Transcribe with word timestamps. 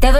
Te 0.00 0.12
doy 0.12 0.19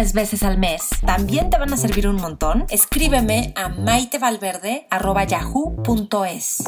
veces 0.13 0.43
al 0.43 0.57
mes, 0.57 0.89
también 1.05 1.49
te 1.49 1.57
van 1.57 1.73
a 1.73 1.77
servir 1.77 2.07
un 2.07 2.17
montón. 2.17 2.65
Escríbeme 2.69 3.53
a 3.55 3.69
maitevalverde.yahoo.com 3.69 6.11
es. 6.25 6.63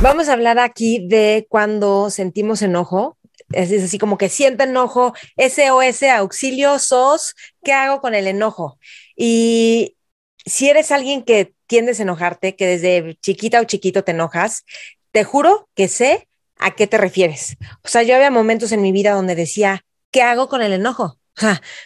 Vamos 0.00 0.28
a 0.28 0.32
hablar 0.32 0.58
aquí 0.58 1.06
de 1.06 1.46
cuando 1.48 2.10
sentimos 2.10 2.62
enojo. 2.62 3.18
Es, 3.52 3.72
así 3.82 3.98
como 3.98 4.18
que 4.18 4.28
siento 4.28 4.64
enojo, 4.64 5.14
SOS, 5.36 6.02
auxilio, 6.02 6.78
SOS, 6.78 7.34
¿qué 7.64 7.72
hago 7.72 8.00
con 8.00 8.14
el 8.14 8.26
enojo? 8.26 8.78
Y 9.16 9.96
si 10.44 10.68
eres 10.68 10.92
alguien 10.92 11.22
que 11.22 11.54
tiendes 11.66 11.98
a 11.98 12.02
enojarte, 12.02 12.56
que 12.56 12.66
desde 12.66 13.16
chiquita 13.22 13.60
o 13.60 13.64
chiquito 13.64 14.04
te 14.04 14.12
enojas, 14.12 14.64
te 15.12 15.24
juro 15.24 15.68
que 15.74 15.88
sé 15.88 16.28
a 16.58 16.72
qué 16.72 16.86
te 16.86 16.98
refieres. 16.98 17.56
O 17.82 17.88
sea, 17.88 18.02
yo 18.02 18.14
había 18.14 18.30
momentos 18.30 18.72
en 18.72 18.82
mi 18.82 18.92
vida 18.92 19.12
donde 19.12 19.34
decía, 19.34 19.82
¿qué 20.10 20.22
hago 20.22 20.48
con 20.48 20.60
el 20.60 20.74
enojo? 20.74 21.17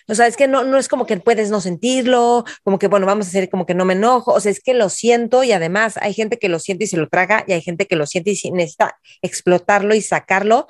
O 0.09 0.15
sea, 0.15 0.27
es 0.27 0.37
que 0.37 0.49
no, 0.49 0.65
no 0.65 0.79
es 0.79 0.89
como 0.89 1.07
que 1.07 1.17
puedes 1.17 1.51
no 1.51 1.61
sentirlo, 1.61 2.45
como 2.63 2.79
que, 2.79 2.89
bueno, 2.89 3.07
vamos 3.07 3.27
a 3.27 3.29
hacer 3.29 3.51
como 3.51 3.67
que 3.67 3.75
no 3.75 3.85
me 3.85 3.95
enojo, 3.95 4.33
o 4.33 4.41
sea, 4.41 4.53
es 4.53 4.61
que 4.61 4.75
lo 4.75 4.89
siento 4.89 5.45
y 5.45 5.53
además 5.53 5.97
hay 5.99 6.15
gente 6.15 6.39
que 6.39 6.49
lo 6.49 6.59
siente 6.59 6.85
y 6.85 6.89
se 6.89 6.97
lo 6.97 7.09
traga 7.09 7.45
y 7.47 7.53
hay 7.53 7.63
gente 7.63 7.87
que 7.87 7.97
lo 7.97 8.07
siente 8.07 8.31
y 8.31 8.51
necesita 8.51 8.99
explotarlo 9.23 9.95
y 9.95 10.03
sacarlo 10.03 10.67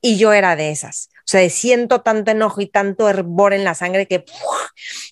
y 0.00 0.18
yo 0.18 0.32
era 0.32 0.56
de 0.56 0.70
esas. 0.70 1.10
O 1.20 1.28
sea, 1.28 1.50
siento 1.50 2.02
tanto 2.02 2.30
enojo 2.30 2.60
y 2.60 2.68
tanto 2.68 3.08
hervor 3.08 3.52
en 3.52 3.64
la 3.64 3.74
sangre 3.74 4.06
que... 4.06 4.24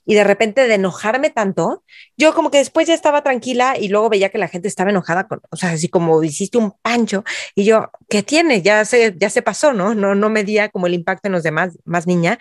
Y 0.05 0.15
de 0.15 0.23
repente 0.23 0.69
de 0.69 0.75
enojarme 0.75 1.31
tanto, 1.31 1.83
yo 2.17 2.35
como 2.35 2.53
que 2.53 2.59
después 2.59 2.87
ya 2.87 2.95
estaba 2.95 3.25
tranquila 3.25 3.77
y 3.77 3.89
luego 3.89 4.09
veía 4.09 4.29
que 4.29 4.39
la 4.39 4.47
gente 4.47 4.69
estaba 4.69 4.91
enojada, 4.91 5.27
con, 5.27 5.41
o 5.51 5.57
sea, 5.57 5.71
así 5.71 5.89
como 5.89 6.23
hiciste 6.23 6.59
un 6.59 6.73
pancho 6.83 7.25
y 7.57 7.65
yo, 7.65 7.91
¿qué 8.09 8.23
tiene? 8.23 8.63
Ya 8.63 8.85
se, 8.85 9.17
ya 9.19 9.31
se 9.31 9.43
pasó, 9.43 9.73
¿no? 9.73 9.97
No, 9.97 10.15
no 10.15 10.31
medía 10.31 10.69
como 10.69 10.87
el 10.87 10.95
impacto 10.95 11.27
en 11.27 11.33
los 11.33 11.43
demás, 11.43 11.77
más 11.85 12.07
niña. 12.07 12.39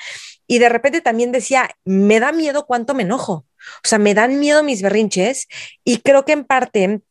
Y 0.47 0.59
de 0.59 0.69
repente 0.69 1.01
también 1.01 1.31
decía, 1.31 1.69
me 1.85 2.19
da 2.19 2.31
miedo 2.31 2.65
cuánto 2.65 2.93
me 2.93 3.03
enojo. 3.03 3.45
O 3.83 3.87
sea, 3.87 3.99
me 3.99 4.13
dan 4.13 4.39
miedo 4.39 4.63
mis 4.63 4.81
berrinches 4.81 5.47
y 5.83 5.99
creo 5.99 6.25
que 6.25 6.33
en 6.33 6.43
parte 6.45 7.01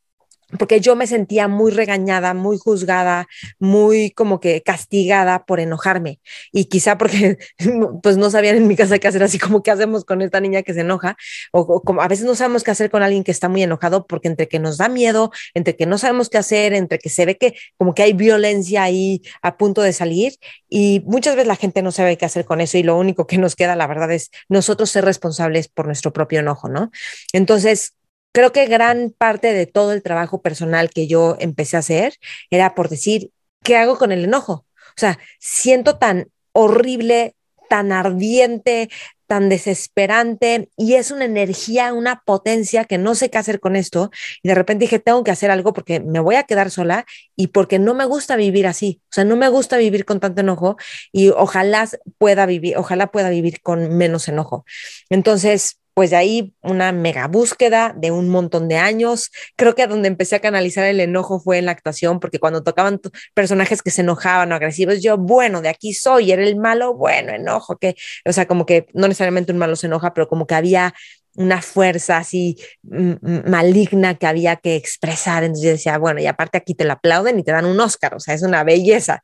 porque 0.58 0.81
yo 0.81 0.97
me 0.97 1.06
sentía 1.06 1.48
muy 1.48 1.70
regañada, 1.72 2.34
muy 2.34 2.58
juzgada, 2.58 3.27
muy 3.58 4.11
como 4.11 4.41
que 4.41 4.62
castigada 4.62 5.44
por 5.44 5.61
enojarme. 5.61 6.20
Y 6.53 6.67
quizá 6.67 6.98
porque 6.98 7.39
pues 8.03 8.17
no 8.17 8.31
sabían 8.31 8.56
en 8.56 8.67
mi 8.67 8.77
casa 8.77 8.98
qué 8.98 9.09
hacer, 9.09 9.22
así 9.22 9.39
como 9.39 9.62
qué 9.62 9.70
hacemos 9.70 10.05
con 10.05 10.22
esta 10.22 10.41
niña 10.41 10.62
que 10.62 10.75
se 10.75 10.81
enoja, 10.81 11.17
o, 11.53 11.83
como 11.83 12.03
a 12.03 12.09
veces 12.09 12.27
no 12.27 12.34
sabemos 12.34 12.64
qué 12.64 12.70
hacer 12.70 12.91
con 12.91 13.03
alguien 13.03 13.25
que 13.25 13.31
está 13.31 13.48
muy 13.48 13.62
enojado, 13.62 14.06
porque 14.06 14.28
entre 14.28 14.48
que 14.48 14.59
nos 14.59 14.78
da 14.78 14.89
miedo, 14.89 15.31
entre 15.55 15.77
que 15.77 15.86
no 15.86 15.98
sabemos 15.98 16.28
qué 16.28 16.39
hacer, 16.39 16.72
entre 16.75 16.98
que 16.98 17.09
se 17.09 17.27
ve 17.27 17.37
que 17.37 17.55
como 17.78 17.94
que 17.94 18.03
hay 18.03 18.12
violencia 18.12 18.83
ahí 18.83 19.22
a 19.42 19.56
punto 19.56 19.83
de 19.83 19.92
salir, 19.92 20.34
y 20.69 21.03
muchas 21.06 21.34
veces 21.34 21.48
la 21.48 21.56
gente 21.56 21.83
no 21.83 21.92
sabe 21.92 22.16
qué 22.16 22.27
hacer 22.27 22.44
con 22.44 22.61
eso, 22.61 22.78
y 22.78 22.83
lo 22.83 22.98
único 22.98 23.27
que 23.27 23.39
nos 23.39 23.56
queda, 23.56 23.77
la 23.77 23.87
verdad, 23.87 24.11
es 24.12 24.31
nosotros 24.48 24.91
ser 24.91 25.05
responsables 25.05 25.69
por 25.69 25.87
nuestro 25.87 26.12
propio 26.12 26.41
enojo, 26.41 26.69
¿no? 26.69 26.91
Entonces, 27.33 27.94
creo 28.33 28.52
que 28.52 28.66
gran 28.66 29.14
parte 29.16 29.52
de 29.52 29.66
todo 29.66 29.92
el 29.92 30.02
trabajo 30.02 30.43
personal 30.43 30.91
que 30.91 31.06
yo 31.06 31.37
empecé 31.38 31.76
a 31.76 31.81
hacer 31.81 32.15
era 32.50 32.75
por 32.75 32.88
decir, 32.88 33.31
¿qué 33.62 33.76
hago 33.76 33.97
con 33.98 34.12
el 34.12 34.25
enojo? 34.25 34.66
O 34.75 34.98
sea, 34.98 35.19
siento 35.38 35.98
tan 35.98 36.28
horrible, 36.53 37.34
tan 37.69 37.93
ardiente, 37.93 38.91
tan 39.26 39.48
desesperante 39.48 40.69
y 40.76 40.94
es 40.94 41.10
una 41.10 41.25
energía, 41.25 41.94
una 41.94 42.22
potencia 42.26 42.84
que 42.84 42.98
no 42.98 43.15
sé 43.15 43.31
qué 43.31 43.38
hacer 43.38 43.60
con 43.60 43.76
esto. 43.76 44.10
Y 44.43 44.49
de 44.49 44.54
repente 44.54 44.84
dije, 44.84 44.99
tengo 44.99 45.25
que 45.25 45.31
hacer 45.31 45.50
algo 45.50 45.72
porque 45.72 46.00
me 46.00 46.20
voy 46.20 46.34
a 46.34 46.43
quedar 46.43 46.70
sola 46.70 47.06
y 47.34 47.47
porque 47.47 47.78
no 47.78 47.94
me 47.94 48.04
gusta 48.04 48.37
vivir 48.37 48.66
así. 48.66 49.00
O 49.04 49.14
sea, 49.14 49.25
no 49.25 49.37
me 49.37 49.49
gusta 49.49 49.78
vivir 49.78 50.04
con 50.04 50.20
tanto 50.20 50.43
enojo 50.43 50.76
y 51.12 51.31
ojalá 51.31 51.88
pueda 52.19 52.44
vivir, 52.44 52.76
ojalá 52.76 53.10
pueda 53.10 53.31
vivir 53.31 53.62
con 53.62 53.97
menos 53.97 54.28
enojo. 54.28 54.66
Entonces, 55.09 55.78
pues 55.94 56.10
de 56.10 56.16
ahí 56.16 56.54
una 56.62 56.92
mega 56.92 57.26
búsqueda 57.28 57.94
de 57.97 58.10
un 58.10 58.28
montón 58.28 58.69
de 58.69 58.76
años. 58.76 59.30
Creo 59.56 59.75
que 59.75 59.86
donde 59.86 60.08
empecé 60.08 60.36
a 60.36 60.41
canalizar 60.41 60.84
el 60.86 61.00
enojo 61.00 61.41
fue 61.41 61.58
en 61.58 61.66
la 61.66 61.72
actuación, 61.72 62.20
porque 62.20 62.38
cuando 62.38 62.62
tocaban 62.62 63.00
personajes 63.34 63.82
que 63.82 63.91
se 63.91 64.02
enojaban 64.02 64.52
o 64.52 64.54
agresivos, 64.54 65.02
yo, 65.02 65.19
bueno, 65.19 65.62
de 65.62 65.69
aquí 65.69 65.92
soy, 65.94 66.32
era 66.32 66.42
el 66.42 66.56
malo, 66.56 66.94
bueno, 66.94 67.32
enojo, 67.32 67.76
que, 67.76 67.94
o 68.25 68.32
sea, 68.32 68.47
como 68.47 68.66
que 68.66 68.86
no 68.94 69.08
necesariamente 69.08 69.52
un 69.52 69.58
malo 69.58 69.76
se 69.76 69.86
enoja, 69.86 70.14
pero 70.14 70.28
como 70.28 70.47
que 70.47 70.54
había 70.54 70.94
una 71.34 71.62
fuerza 71.62 72.19
así 72.19 72.58
maligna 72.82 74.16
que 74.16 74.26
había 74.26 74.56
que 74.56 74.76
expresar. 74.76 75.44
Entonces 75.44 75.64
yo 75.64 75.70
decía, 75.70 75.98
bueno, 75.98 76.20
y 76.20 76.26
aparte 76.26 76.58
aquí 76.58 76.75
te 76.75 76.84
la 76.84 76.94
aplauden 76.94 77.38
y 77.38 77.44
te 77.44 77.52
dan 77.52 77.64
un 77.64 77.81
Oscar, 77.81 78.14
o 78.14 78.20
sea, 78.20 78.34
es 78.34 78.42
una 78.42 78.64
belleza. 78.64 79.22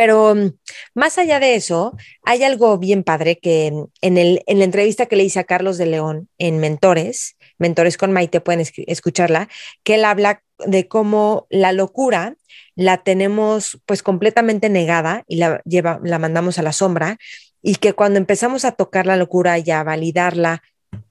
Pero 0.00 0.34
mm, 0.34 0.52
más 0.94 1.18
allá 1.18 1.40
de 1.40 1.56
eso, 1.56 1.94
hay 2.24 2.42
algo 2.42 2.78
bien 2.78 3.04
padre 3.04 3.38
que 3.38 3.66
en, 4.00 4.16
el, 4.16 4.42
en 4.46 4.58
la 4.58 4.64
entrevista 4.64 5.04
que 5.04 5.14
le 5.14 5.24
hice 5.24 5.40
a 5.40 5.44
Carlos 5.44 5.76
de 5.76 5.84
León 5.84 6.30
en 6.38 6.56
Mentores, 6.58 7.36
Mentores 7.58 7.98
con 7.98 8.10
Maite, 8.10 8.40
pueden 8.40 8.64
escucharla, 8.86 9.50
que 9.82 9.96
él 9.96 10.06
habla 10.06 10.42
de 10.64 10.88
cómo 10.88 11.46
la 11.50 11.72
locura 11.72 12.38
la 12.76 13.02
tenemos 13.02 13.78
pues 13.84 14.02
completamente 14.02 14.70
negada 14.70 15.24
y 15.28 15.36
la, 15.36 15.60
lleva, 15.66 16.00
la 16.02 16.18
mandamos 16.18 16.58
a 16.58 16.62
la 16.62 16.72
sombra 16.72 17.18
y 17.60 17.74
que 17.74 17.92
cuando 17.92 18.16
empezamos 18.18 18.64
a 18.64 18.72
tocar 18.72 19.04
la 19.04 19.18
locura 19.18 19.58
y 19.58 19.70
a 19.70 19.82
validarla 19.82 20.62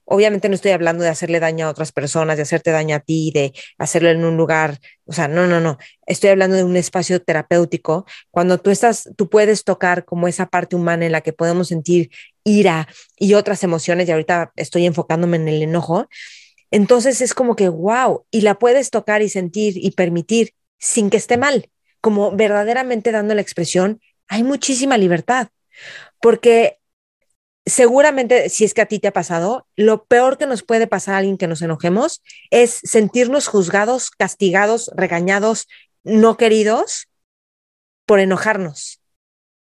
Obviamente 0.04 0.48
no 0.48 0.56
estoy 0.56 0.72
hablando 0.72 1.04
de 1.04 1.10
hacerle 1.10 1.38
daño 1.38 1.66
a 1.66 1.70
otras 1.70 1.92
personas, 1.92 2.36
de 2.36 2.42
hacerte 2.42 2.72
daño 2.72 2.96
a 2.96 3.00
ti, 3.00 3.30
de 3.32 3.52
hacerlo 3.78 4.10
en 4.10 4.24
un 4.24 4.36
lugar, 4.36 4.80
o 5.04 5.12
sea, 5.12 5.28
no, 5.28 5.46
no, 5.46 5.60
no. 5.60 5.78
Estoy 6.04 6.30
hablando 6.30 6.56
de 6.56 6.64
un 6.64 6.76
espacio 6.76 7.22
terapéutico. 7.22 8.06
Cuando 8.32 8.58
tú 8.58 8.70
estás, 8.70 9.08
tú 9.16 9.30
puedes 9.30 9.62
tocar 9.62 10.04
como 10.04 10.26
esa 10.26 10.46
parte 10.46 10.74
humana 10.74 11.06
en 11.06 11.12
la 11.12 11.20
que 11.20 11.32
podemos 11.32 11.68
sentir 11.68 12.10
ira 12.42 12.88
y 13.18 13.34
otras 13.34 13.62
emociones, 13.62 14.08
y 14.08 14.10
ahorita 14.10 14.52
estoy 14.56 14.84
enfocándome 14.86 15.36
en 15.36 15.46
el 15.46 15.62
enojo. 15.62 16.08
Entonces 16.72 17.20
es 17.20 17.32
como 17.32 17.54
que, 17.54 17.68
wow, 17.68 18.26
y 18.32 18.40
la 18.40 18.58
puedes 18.58 18.90
tocar 18.90 19.22
y 19.22 19.28
sentir 19.28 19.74
y 19.76 19.92
permitir 19.92 20.54
sin 20.78 21.10
que 21.10 21.18
esté 21.18 21.36
mal, 21.36 21.70
como 22.00 22.32
verdaderamente 22.32 23.12
dando 23.12 23.34
la 23.34 23.42
expresión, 23.42 24.00
hay 24.26 24.42
muchísima 24.42 24.98
libertad, 24.98 25.48
porque 26.20 26.79
seguramente, 27.70 28.48
si 28.48 28.64
es 28.64 28.74
que 28.74 28.82
a 28.82 28.86
ti 28.86 28.98
te 28.98 29.08
ha 29.08 29.12
pasado, 29.12 29.66
lo 29.76 30.04
peor 30.04 30.36
que 30.36 30.46
nos 30.46 30.62
puede 30.62 30.86
pasar 30.86 31.14
a 31.14 31.18
alguien 31.18 31.38
que 31.38 31.46
nos 31.46 31.62
enojemos 31.62 32.22
es 32.50 32.80
sentirnos 32.82 33.46
juzgados, 33.46 34.10
castigados, 34.10 34.90
regañados, 34.94 35.68
no 36.04 36.36
queridos 36.36 37.08
por 38.06 38.20
enojarnos. 38.20 39.00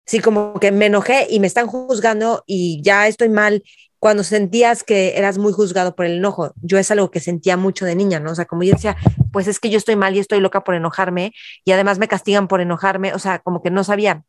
Sí, 0.06 0.20
como 0.20 0.60
que 0.60 0.72
me 0.72 0.88
enojé 0.88 1.28
y 1.30 1.40
me 1.40 1.48
están 1.48 1.68
juzgando 1.68 2.44
y 2.46 2.82
ya 2.84 3.08
estoy 3.08 3.30
mal. 3.30 3.64
Cuando 4.00 4.24
sentías 4.24 4.84
que 4.84 5.18
eras 5.18 5.38
muy 5.38 5.54
juzgado 5.54 5.96
por 5.96 6.06
el 6.06 6.18
enojo, 6.18 6.54
yo 6.62 6.78
es 6.78 6.92
algo 6.92 7.10
que 7.10 7.22
sentía 7.22 7.56
mucho 7.56 7.86
de 7.86 7.96
niña, 7.96 8.20
¿no? 8.20 8.32
O 8.32 8.36
sea, 8.36 8.44
como 8.44 8.64
yo 8.64 8.74
decía, 8.74 8.98
pues 9.32 9.48
es 9.48 9.62
que 9.62 9.70
yo 9.70 9.78
estoy 9.78 9.96
mal 9.96 10.14
y 10.14 10.20
estoy 10.20 10.42
loca 10.42 10.66
por 10.66 10.76
enojarme 10.76 11.32
y 11.64 11.72
además 11.72 12.00
me 12.00 12.10
castigan 12.10 12.50
por 12.50 12.60
enojarme, 12.60 13.14
o 13.14 13.20
sea, 13.20 13.40
como 13.40 13.62
que 13.62 13.72
no 13.72 13.86
sabía 13.86 14.26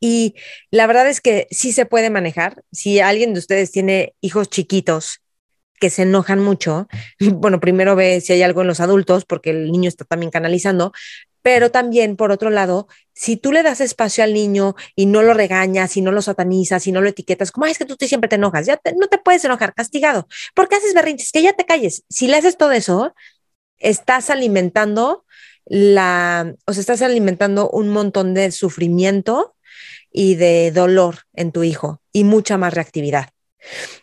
y 0.00 0.34
la 0.70 0.86
verdad 0.86 1.08
es 1.08 1.20
que 1.20 1.46
sí 1.50 1.72
se 1.72 1.86
puede 1.86 2.08
manejar. 2.10 2.62
Si 2.72 3.00
alguien 3.00 3.34
de 3.34 3.38
ustedes 3.38 3.70
tiene 3.70 4.14
hijos 4.20 4.48
chiquitos 4.48 5.20
que 5.78 5.90
se 5.90 6.02
enojan 6.02 6.40
mucho, 6.40 6.88
bueno, 7.20 7.60
primero 7.60 7.96
ve 7.96 8.20
si 8.20 8.32
hay 8.32 8.42
algo 8.42 8.62
en 8.62 8.68
los 8.68 8.80
adultos, 8.80 9.24
porque 9.26 9.50
el 9.50 9.70
niño 9.70 9.88
está 9.88 10.04
también 10.04 10.30
canalizando, 10.30 10.92
pero 11.42 11.70
también, 11.70 12.16
por 12.16 12.32
otro 12.32 12.50
lado, 12.50 12.86
si 13.14 13.36
tú 13.36 13.52
le 13.52 13.62
das 13.62 13.80
espacio 13.80 14.24
al 14.24 14.34
niño 14.34 14.74
y 14.94 15.06
no 15.06 15.22
lo 15.22 15.32
regañas, 15.32 15.96
y 15.96 16.02
no 16.02 16.12
lo 16.12 16.22
satanizas, 16.22 16.86
y 16.86 16.92
no 16.92 17.00
lo 17.00 17.08
etiquetas, 17.08 17.50
como, 17.50 17.66
es 17.66 17.78
que 17.78 17.86
tú 17.86 17.96
siempre 17.98 18.28
te 18.28 18.36
enojas, 18.36 18.66
ya 18.66 18.80
no 18.98 19.06
te 19.06 19.18
puedes 19.18 19.44
enojar, 19.44 19.74
castigado. 19.74 20.28
¿Por 20.54 20.68
qué 20.68 20.76
haces 20.76 20.94
berrinches? 20.94 21.32
Que 21.32 21.42
ya 21.42 21.54
te 21.54 21.64
calles. 21.64 22.04
Si 22.10 22.26
le 22.26 22.36
haces 22.36 22.58
todo 22.58 22.72
eso, 22.72 23.14
estás 23.78 24.28
alimentando 24.28 25.24
la, 25.64 26.54
o 26.66 26.72
sea, 26.72 26.80
estás 26.80 27.02
alimentando 27.02 27.70
un 27.70 27.88
montón 27.88 28.34
de 28.34 28.50
sufrimiento 28.50 29.54
y 30.12 30.34
de 30.34 30.70
dolor 30.70 31.26
en 31.34 31.52
tu 31.52 31.62
hijo 31.62 32.00
y 32.12 32.24
mucha 32.24 32.58
más 32.58 32.74
reactividad. 32.74 33.30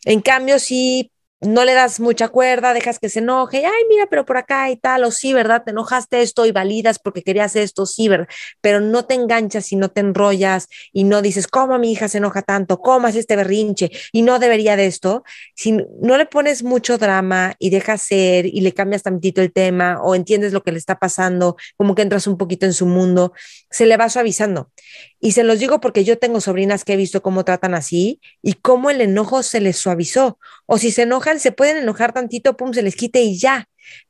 En 0.06 0.22
cambio, 0.22 0.60
si 0.60 1.12
no 1.42 1.66
le 1.66 1.74
das 1.74 2.00
mucha 2.00 2.30
cuerda, 2.30 2.74
dejas 2.74 2.98
que 2.98 3.10
se 3.10 3.20
enoje, 3.20 3.66
ay, 3.66 3.84
mira, 3.90 4.08
pero 4.10 4.26
por 4.26 4.38
acá 4.38 4.70
y 4.72 4.78
tal, 4.78 5.04
o 5.04 5.12
sí, 5.12 5.34
¿verdad? 5.34 5.64
Te 5.64 5.72
enojaste 5.72 6.22
esto 6.22 6.46
y 6.48 6.52
validas 6.52 6.98
porque 6.98 7.22
querías 7.22 7.56
esto, 7.56 7.86
sí, 7.86 8.08
¿verdad? 8.08 8.28
Pero 8.60 8.80
no 8.80 9.06
te 9.06 9.14
enganchas 9.14 9.72
y 9.72 9.76
no 9.76 9.90
te 9.90 10.02
enrollas 10.02 10.68
y 10.92 11.04
no 11.04 11.22
dices, 11.22 11.48
¿cómo 11.48 11.78
mi 11.78 11.92
hija 11.92 12.08
se 12.08 12.18
enoja 12.18 12.42
tanto? 12.42 12.80
¿Cómo 12.80 13.08
es 13.08 13.16
este 13.16 13.36
berrinche? 13.36 13.92
Y 14.12 14.24
no 14.24 14.40
debería 14.40 14.76
de 14.76 14.88
esto. 14.88 15.24
Si 15.56 15.74
no 16.02 16.18
le 16.18 16.26
pones 16.26 16.64
mucho 16.64 16.98
drama 16.98 17.56
y 17.60 17.70
dejas 17.70 18.02
ser 18.02 18.48
y 18.48 18.62
le 18.62 18.74
cambias 18.74 19.04
tantito 19.04 19.42
el 19.42 19.54
tema 19.54 20.02
o 20.02 20.16
entiendes 20.16 20.54
lo 20.54 20.64
que 20.64 20.72
le 20.72 20.80
está 20.80 20.98
pasando, 20.98 21.56
como 21.76 21.94
que 21.94 22.02
entras 22.02 22.26
un 22.26 22.38
poquito 22.38 22.66
en 22.66 22.74
su 22.74 22.88
mundo, 22.88 23.34
se 23.70 23.86
le 23.86 23.98
va 23.98 24.10
suavizando. 24.10 24.72
Y 25.20 25.32
se 25.32 25.44
los 25.44 25.60
digo 25.60 25.80
porque 25.82 26.04
yo 26.04 26.18
tengo 26.18 26.42
sobrinas 26.42 26.84
que 26.84 26.94
he 26.94 26.98
visto 26.98 27.22
cómo 27.22 27.44
tratan 27.44 27.74
así 27.74 28.22
y 28.42 28.54
cómo 28.54 28.90
el 28.90 29.02
enojo 29.02 29.44
se 29.44 29.62
les 29.62 29.78
suavizó. 29.78 30.40
O 30.66 30.78
si 30.78 30.92
se 30.92 31.04
se 31.36 31.52
pueden 31.52 31.78
enojar 31.78 32.14
tantito, 32.14 32.58
pum, 32.58 32.74
se 32.74 32.82
les 32.82 32.96
quite 32.96 33.22
y 33.22 33.38
ya. 33.38 33.68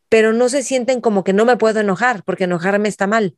Pero 0.09 0.33
no 0.33 0.49
se 0.49 0.63
sienten 0.63 1.01
como 1.01 1.23
que 1.23 1.33
no 1.33 1.45
me 1.45 1.57
puedo 1.57 1.79
enojar 1.79 2.23
porque 2.23 2.45
enojarme 2.45 2.87
está 2.89 3.07
mal. 3.07 3.35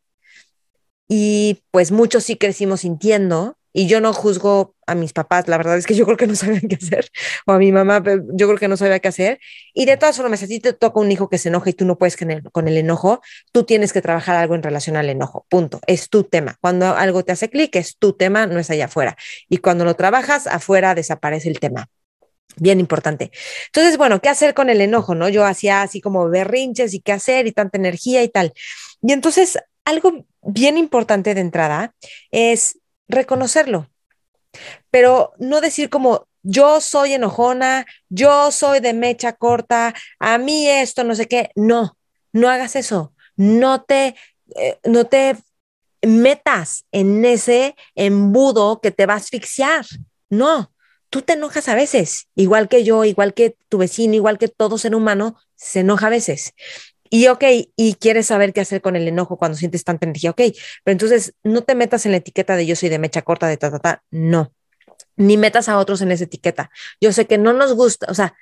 Y 1.08 1.64
pues 1.72 1.92
muchos 1.92 2.24
sí 2.26 2.36
crecimos 2.36 2.82
sintiendo 2.82 3.58
y 3.74 3.88
yo 3.88 4.02
no 4.02 4.14
juzgo 4.14 4.76
a 4.88 4.96
mis 4.96 5.14
papás, 5.14 5.48
la 5.48 5.58
verdad 5.58 5.78
es 5.78 5.86
que 5.86 5.94
yo 5.94 6.06
creo 6.06 6.18
que 6.18 6.28
no 6.28 6.36
sabían 6.36 6.62
qué 6.62 6.76
hacer, 6.76 7.10
o 7.46 7.54
a 7.54 7.60
mi 7.60 7.72
mamá, 7.72 8.04
yo 8.34 8.48
creo 8.48 8.58
que 8.58 8.68
no 8.68 8.78
sabía 8.78 9.00
qué 9.00 9.08
hacer. 9.08 9.40
Y 9.74 9.86
de 9.86 9.98
todas 9.98 10.18
formas, 10.18 10.42
a 10.44 10.48
ti 10.48 10.60
te 10.60 10.74
toca 10.74 11.00
un 11.00 11.12
hijo 11.12 11.30
que 11.30 11.38
se 11.38 11.50
enoja 11.50 11.70
y 11.70 11.74
tú 11.74 11.86
no 11.86 11.98
puedes 11.98 12.18
con 12.18 12.32
el, 12.32 12.44
con 12.52 12.68
el 12.68 12.78
enojo, 12.78 13.22
tú 13.52 13.64
tienes 13.64 13.94
que 13.94 14.02
trabajar 14.02 14.36
algo 14.36 14.56
en 14.56 14.64
relación 14.64 14.98
al 14.98 15.10
enojo, 15.10 15.46
punto. 15.50 15.80
Es 15.88 16.10
tu 16.10 16.24
tema. 16.24 16.58
Cuando 16.62 16.96
algo 16.96 17.24
te 17.24 17.32
hace 17.32 17.50
clic, 17.50 17.76
es 17.76 17.98
tu 17.98 18.14
tema, 18.14 18.48
no 18.48 18.60
es 18.60 18.70
allá 18.70 18.86
afuera. 18.86 19.16
Y 19.48 19.58
cuando 19.58 19.86
lo 19.86 19.96
trabajas, 19.96 20.48
afuera 20.48 20.96
desaparece 20.96 21.50
el 21.50 21.60
tema. 21.60 21.88
Bien 22.58 22.80
importante. 22.80 23.32
Entonces, 23.68 23.98
bueno, 23.98 24.22
¿qué 24.22 24.30
hacer 24.30 24.54
con 24.54 24.70
el 24.70 24.82
enojo? 24.82 25.16
¿No? 25.16 25.30
Yo 25.30 25.46
hacía 25.46 25.82
así 25.82 26.02
como 26.02 26.30
berrinches 26.30 26.94
y 26.94 27.00
qué 27.00 27.14
hacer 27.14 27.48
y 27.48 27.52
tanta 27.52 27.78
energía 27.78 28.24
y 28.24 28.30
tal. 28.30 28.54
Y 29.02 29.14
entonces, 29.14 29.58
algo 29.86 30.26
bien 30.42 30.78
importante 30.78 31.34
de 31.34 31.42
entrada 31.42 31.96
es 32.32 32.80
reconocerlo, 33.08 33.90
pero 34.92 35.34
no 35.38 35.62
decir 35.62 35.90
como 35.90 36.28
yo 36.42 36.82
soy 36.82 37.14
enojona, 37.14 37.86
yo 38.10 38.52
soy 38.52 38.80
de 38.80 38.94
mecha 38.94 39.34
corta, 39.34 39.94
a 40.20 40.38
mí 40.38 40.68
esto, 40.68 41.04
no 41.04 41.16
sé 41.16 41.28
qué. 41.28 41.52
No, 41.56 41.98
no 42.32 42.50
hagas 42.50 42.76
eso. 42.76 43.14
No 43.36 43.84
te, 43.84 44.16
eh, 44.56 44.80
no 44.86 45.06
te 45.06 45.36
metas 46.02 46.86
en 46.92 47.26
ese 47.26 47.76
embudo 47.96 48.80
que 48.82 48.92
te 48.92 49.06
va 49.06 49.16
a 49.16 49.18
asfixiar. 49.18 49.86
No, 50.30 50.72
tú 51.10 51.22
te 51.22 51.34
enojas 51.34 51.68
a 51.70 51.76
veces, 51.76 52.28
igual 52.36 52.70
que 52.70 52.84
yo, 52.84 53.06
igual 53.06 53.34
que 53.34 53.56
tu 53.68 53.78
vecino, 53.78 54.16
igual 54.16 54.38
que 54.38 54.48
todo 54.48 54.78
ser 54.78 54.96
humano, 54.96 55.38
se 55.56 55.82
enoja 55.82 56.08
a 56.08 56.12
veces. 56.12 56.54
Y 57.10 57.28
ok, 57.28 57.44
y 57.76 57.96
quieres 57.96 58.28
saber 58.28 58.54
qué 58.54 58.62
hacer 58.62 58.82
con 58.82 58.96
el 58.96 59.08
enojo 59.08 59.38
cuando 59.38 59.58
sientes 59.58 59.84
tanta 59.84 60.06
energía, 60.06 60.32
ok, 60.32 60.42
pero 60.84 60.94
entonces 60.94 61.34
no 61.44 61.64
te 61.64 61.76
metas 61.76 62.06
en 62.06 62.12
la 62.12 62.18
etiqueta 62.18 62.56
de 62.56 62.66
yo 62.68 62.76
soy 62.76 62.90
de 62.90 63.00
mecha 63.00 63.24
corta, 63.24 63.48
de 63.48 63.58
ta, 63.58 63.72
ta, 63.72 63.80
ta, 63.80 64.04
no, 64.12 64.54
ni 65.16 65.38
metas 65.38 65.70
a 65.70 65.78
otros 65.80 66.02
en 66.02 66.12
esa 66.12 66.26
etiqueta. 66.26 66.70
Yo 67.02 67.12
sé 67.12 67.26
que 67.26 67.38
no 67.38 67.54
nos 67.54 67.74
gusta, 67.74 68.08
o 68.10 68.14
sea, 68.14 68.36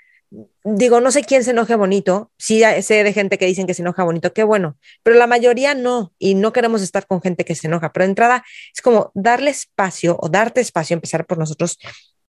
digo, 0.63 0.99
no 0.99 1.11
sé 1.11 1.23
quién 1.23 1.43
se 1.43 1.51
enoje 1.51 1.75
bonito, 1.75 2.31
sí 2.37 2.61
sé 2.81 3.03
de 3.03 3.13
gente 3.13 3.37
que 3.37 3.45
dicen 3.45 3.67
que 3.67 3.73
se 3.73 3.81
enoja 3.81 4.03
bonito, 4.03 4.33
qué 4.33 4.43
bueno, 4.43 4.77
pero 5.03 5.15
la 5.15 5.27
mayoría 5.27 5.73
no, 5.73 6.13
y 6.19 6.35
no 6.35 6.51
queremos 6.51 6.81
estar 6.81 7.07
con 7.07 7.21
gente 7.21 7.45
que 7.45 7.55
se 7.55 7.67
enoja, 7.67 7.93
pero 7.93 8.03
de 8.03 8.11
entrada 8.11 8.43
es 8.75 8.81
como 8.81 9.11
darle 9.13 9.51
espacio 9.51 10.17
o 10.19 10.27
darte 10.29 10.59
espacio, 10.61 10.95
empezar 10.95 11.25
por 11.25 11.37
nosotros, 11.37 11.77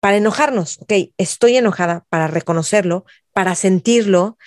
para 0.00 0.16
enojarnos, 0.16 0.78
ok, 0.80 0.92
estoy 1.18 1.56
enojada, 1.56 2.06
para 2.08 2.28
reconocerlo, 2.28 3.04
para 3.32 3.54
sentirlo 3.54 4.38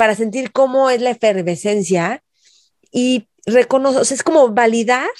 para 0.00 0.16
sentir 0.16 0.50
cómo 0.50 0.88
es 0.88 1.02
la 1.02 1.10
efervescencia 1.10 2.24
y 2.90 3.28
reconocer, 3.44 4.00
es 4.14 4.22
como 4.22 4.48
validar 4.48 5.10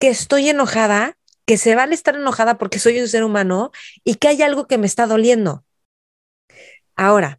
que 0.00 0.08
estoy 0.08 0.48
enojada, 0.48 1.16
que 1.46 1.56
se 1.56 1.76
vale 1.76 1.94
estar 1.94 2.16
enojada 2.16 2.58
porque 2.58 2.80
soy 2.80 3.00
un 3.00 3.06
ser 3.06 3.22
humano 3.22 3.70
y 4.02 4.16
que 4.16 4.26
hay 4.26 4.42
algo 4.42 4.66
que 4.66 4.76
me 4.76 4.88
está 4.88 5.06
doliendo. 5.06 5.64
Ahora, 6.96 7.38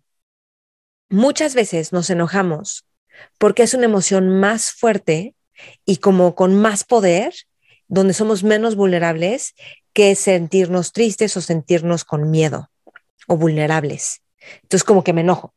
muchas 1.10 1.54
veces 1.54 1.92
nos 1.92 2.10
enojamos 2.10 2.86
porque 3.40 3.64
es 3.64 3.74
una 3.74 3.84
emoción 3.84 4.40
más 4.40 4.72
fuerte 4.72 5.36
y 5.84 5.98
como 5.98 6.34
con 6.34 6.56
más 6.62 6.86
poder, 6.86 7.34
donde 7.90 8.14
somos 8.14 8.42
menos 8.46 8.76
vulnerables 8.76 9.54
que 9.94 10.15
sentirnos 10.15 10.94
tristes 10.94 11.36
o 11.38 11.41
sentirnos 11.41 12.06
con 12.06 12.31
miedo 12.31 12.69
o 13.27 13.38
vulnerables. 13.38 14.21
Entonces 14.63 14.83
como 14.83 15.03
que 15.03 15.13
me 15.13 15.21
enojo, 15.21 15.53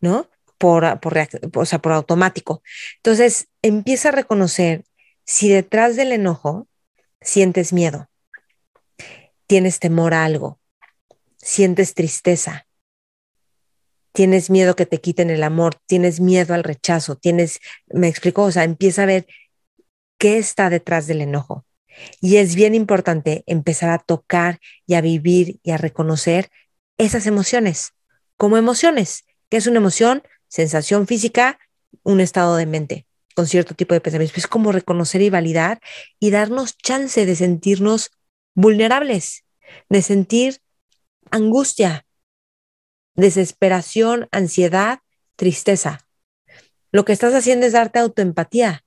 ¿no? 0.00 0.28
por, 0.58 1.00
por, 1.00 1.14
o 1.54 1.66
sea, 1.66 1.78
por 1.78 1.92
automático. 1.92 2.62
Entonces, 2.96 3.48
empieza 3.62 4.08
a 4.08 4.12
reconocer 4.12 4.84
si 5.24 5.48
detrás 5.48 5.96
del 5.96 6.12
enojo 6.12 6.68
sientes 7.20 7.72
miedo, 7.72 8.08
tienes 9.46 9.78
temor 9.78 10.14
a 10.14 10.24
algo, 10.24 10.60
sientes 11.36 11.94
tristeza, 11.94 12.66
tienes 14.12 14.50
miedo 14.50 14.76
que 14.76 14.86
te 14.86 15.00
quiten 15.00 15.30
el 15.30 15.42
amor, 15.42 15.76
tienes 15.86 16.20
miedo 16.20 16.54
al 16.54 16.64
rechazo, 16.64 17.16
tienes, 17.16 17.60
me 17.88 18.08
explico, 18.08 18.44
o 18.44 18.50
sea, 18.50 18.64
empieza 18.64 19.02
a 19.02 19.06
ver 19.06 19.26
qué 20.18 20.38
está 20.38 20.70
detrás 20.70 21.06
del 21.06 21.20
enojo. 21.20 21.64
Y 22.20 22.36
es 22.36 22.54
bien 22.54 22.74
importante 22.74 23.44
empezar 23.46 23.90
a 23.90 23.98
tocar 23.98 24.60
y 24.86 24.94
a 24.94 25.00
vivir 25.00 25.60
y 25.62 25.70
a 25.70 25.76
reconocer 25.76 26.50
esas 26.98 27.26
emociones 27.26 27.92
como 28.36 28.56
emociones. 28.56 29.24
que 29.48 29.58
es 29.58 29.66
una 29.66 29.78
emoción? 29.78 30.22
sensación 30.48 31.08
física, 31.08 31.58
un 32.04 32.20
estado 32.20 32.54
de 32.56 32.66
mente 32.66 33.06
con 33.34 33.46
cierto 33.48 33.74
tipo 33.74 33.94
de 33.94 34.00
pensamientos. 34.00 34.38
Es 34.38 34.46
como 34.46 34.70
reconocer 34.70 35.20
y 35.20 35.30
validar 35.30 35.80
y 36.20 36.30
darnos 36.30 36.76
chance 36.76 37.26
de 37.26 37.34
sentirnos 37.34 38.12
vulnerables, 38.54 39.44
de 39.88 40.02
sentir 40.02 40.60
angustia, 41.32 42.06
desesperación, 43.16 44.28
ansiedad, 44.30 45.00
tristeza. 45.34 46.06
Lo 46.92 47.04
que 47.04 47.12
estás 47.12 47.34
haciendo 47.34 47.66
es 47.66 47.72
darte 47.72 47.98
autoempatía 47.98 48.84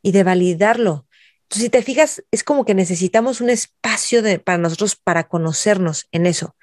y 0.00 0.12
de 0.12 0.22
validarlo. 0.22 1.07
Entonces, 1.48 1.64
si 1.64 1.70
te 1.70 1.82
fijas, 1.82 2.22
es 2.30 2.44
como 2.44 2.66
que 2.66 2.74
necesitamos 2.74 3.40
un 3.40 3.48
espacio 3.48 4.20
de, 4.20 4.38
para 4.38 4.58
nosotros 4.58 4.96
para 4.96 5.28
conocernos 5.28 6.06
en 6.12 6.26
eso. 6.26 6.54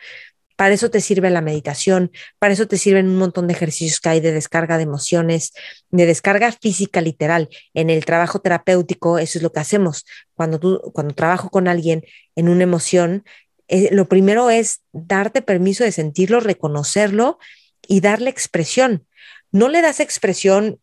Para 0.55 0.75
eso 0.75 0.91
te 0.91 1.01
sirve 1.01 1.31
la 1.31 1.41
meditación, 1.41 2.11
para 2.37 2.53
eso 2.53 2.67
te 2.67 2.77
sirven 2.77 3.07
un 3.07 3.17
montón 3.17 3.47
de 3.47 3.53
ejercicios 3.53 3.99
que 3.99 4.09
hay 4.09 4.19
de 4.19 4.31
descarga 4.31 4.77
de 4.77 4.83
emociones, 4.83 5.53
de 5.89 6.05
descarga 6.05 6.51
física 6.51 7.01
literal. 7.01 7.49
En 7.73 7.89
el 7.89 8.05
trabajo 8.05 8.39
terapéutico, 8.39 9.17
eso 9.17 9.39
es 9.39 9.43
lo 9.43 9.51
que 9.51 9.59
hacemos. 9.59 10.05
Cuando 10.35 10.59
tú, 10.59 10.79
cuando 10.93 11.15
trabajo 11.15 11.49
con 11.49 11.67
alguien 11.67 12.03
en 12.35 12.47
una 12.47 12.63
emoción, 12.63 13.25
eh, 13.67 13.89
lo 13.91 14.07
primero 14.07 14.51
es 14.51 14.81
darte 14.93 15.41
permiso 15.41 15.83
de 15.83 15.91
sentirlo, 15.91 16.39
reconocerlo 16.41 17.39
y 17.87 18.01
darle 18.01 18.29
expresión. 18.29 19.07
No 19.51 19.67
le 19.67 19.81
das 19.81 19.99
expresión 19.99 20.79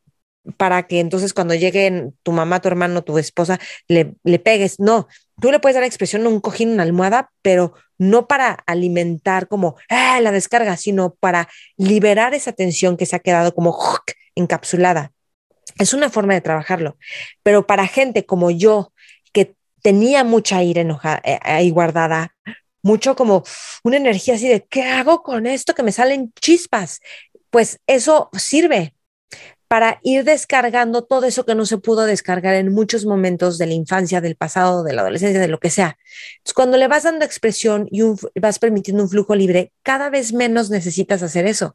para 0.57 0.85
que 0.85 1.01
entonces 1.01 1.35
cuando 1.35 1.55
lleguen 1.55 2.17
tu 2.23 2.33
mamá, 2.33 2.61
tu 2.61 2.69
hermano, 2.69 3.03
tu 3.03 3.19
esposa, 3.19 3.59
le, 3.89 4.15
le 4.25 4.39
pegues. 4.39 4.81
No, 4.81 5.09
tú 5.41 5.51
le 5.51 5.61
puedes 5.61 5.75
dar 5.75 5.85
expresión 5.85 6.27
a 6.27 6.29
un 6.29 6.41
cojín, 6.41 6.71
una 6.71 6.83
almohada, 6.83 7.31
pero 7.43 7.75
no 7.99 8.27
para 8.27 8.59
alimentar 8.67 9.49
como 9.49 9.77
ah, 9.89 10.21
la 10.21 10.33
descarga, 10.33 10.77
sino 10.77 11.15
para 11.15 11.49
liberar 11.77 12.35
esa 12.35 12.53
tensión 12.53 12.97
que 12.97 13.07
se 13.07 13.17
ha 13.17 13.21
quedado 13.21 13.55
como 13.55 13.79
encapsulada. 14.35 15.13
Es 15.79 15.95
una 15.95 16.11
forma 16.11 16.35
de 16.35 16.41
trabajarlo, 16.41 16.99
pero 17.43 17.67
para 17.67 17.87
gente 17.87 18.27
como 18.27 18.51
yo, 18.51 18.93
que 19.33 19.55
tenía 19.83 20.25
mucha 20.25 20.63
ira 20.63 20.83
enojada, 20.83 21.21
eh, 21.25 21.39
ahí 21.43 21.71
guardada, 21.71 22.35
mucho 22.83 23.15
como 23.15 23.45
una 23.85 23.97
energía 23.97 24.35
así 24.35 24.49
de, 24.49 24.67
¿qué 24.69 24.83
hago 24.83 25.23
con 25.23 25.47
esto? 25.47 25.75
Que 25.75 25.85
me 25.85 25.93
salen 25.93 26.33
chispas. 26.41 27.01
Pues 27.51 27.79
eso 27.87 28.29
sirve, 28.33 28.95
para 29.73 30.01
ir 30.03 30.25
descargando 30.25 31.03
todo 31.03 31.25
eso 31.25 31.47
que 31.47 31.55
no 31.55 31.65
se 31.65 31.79
pudo 31.79 32.05
descargar 32.05 32.57
en 32.57 32.75
muchos 32.75 33.07
momentos 33.07 33.57
de 33.57 33.65
la 33.65 33.73
infancia, 33.73 34.21
del 34.21 34.37
pasado, 34.37 34.85
de 34.85 34.93
la 34.93 35.01
adolescencia, 35.01 35.41
de 35.41 35.49
lo 35.49 35.61
que 35.61 35.71
sea. 35.71 35.97
Entonces, 36.35 36.53
cuando 36.53 36.77
le 36.77 36.89
vas 36.89 37.05
dando 37.05 37.25
expresión 37.25 37.89
y 37.91 38.03
vas 38.39 38.59
permitiendo 38.59 39.03
un 39.03 39.09
flujo 39.09 39.35
libre, 39.35 39.73
cada 39.83 40.11
vez 40.11 40.35
menos 40.35 40.69
necesitas 40.69 41.23
hacer 41.23 41.47
eso. 41.47 41.75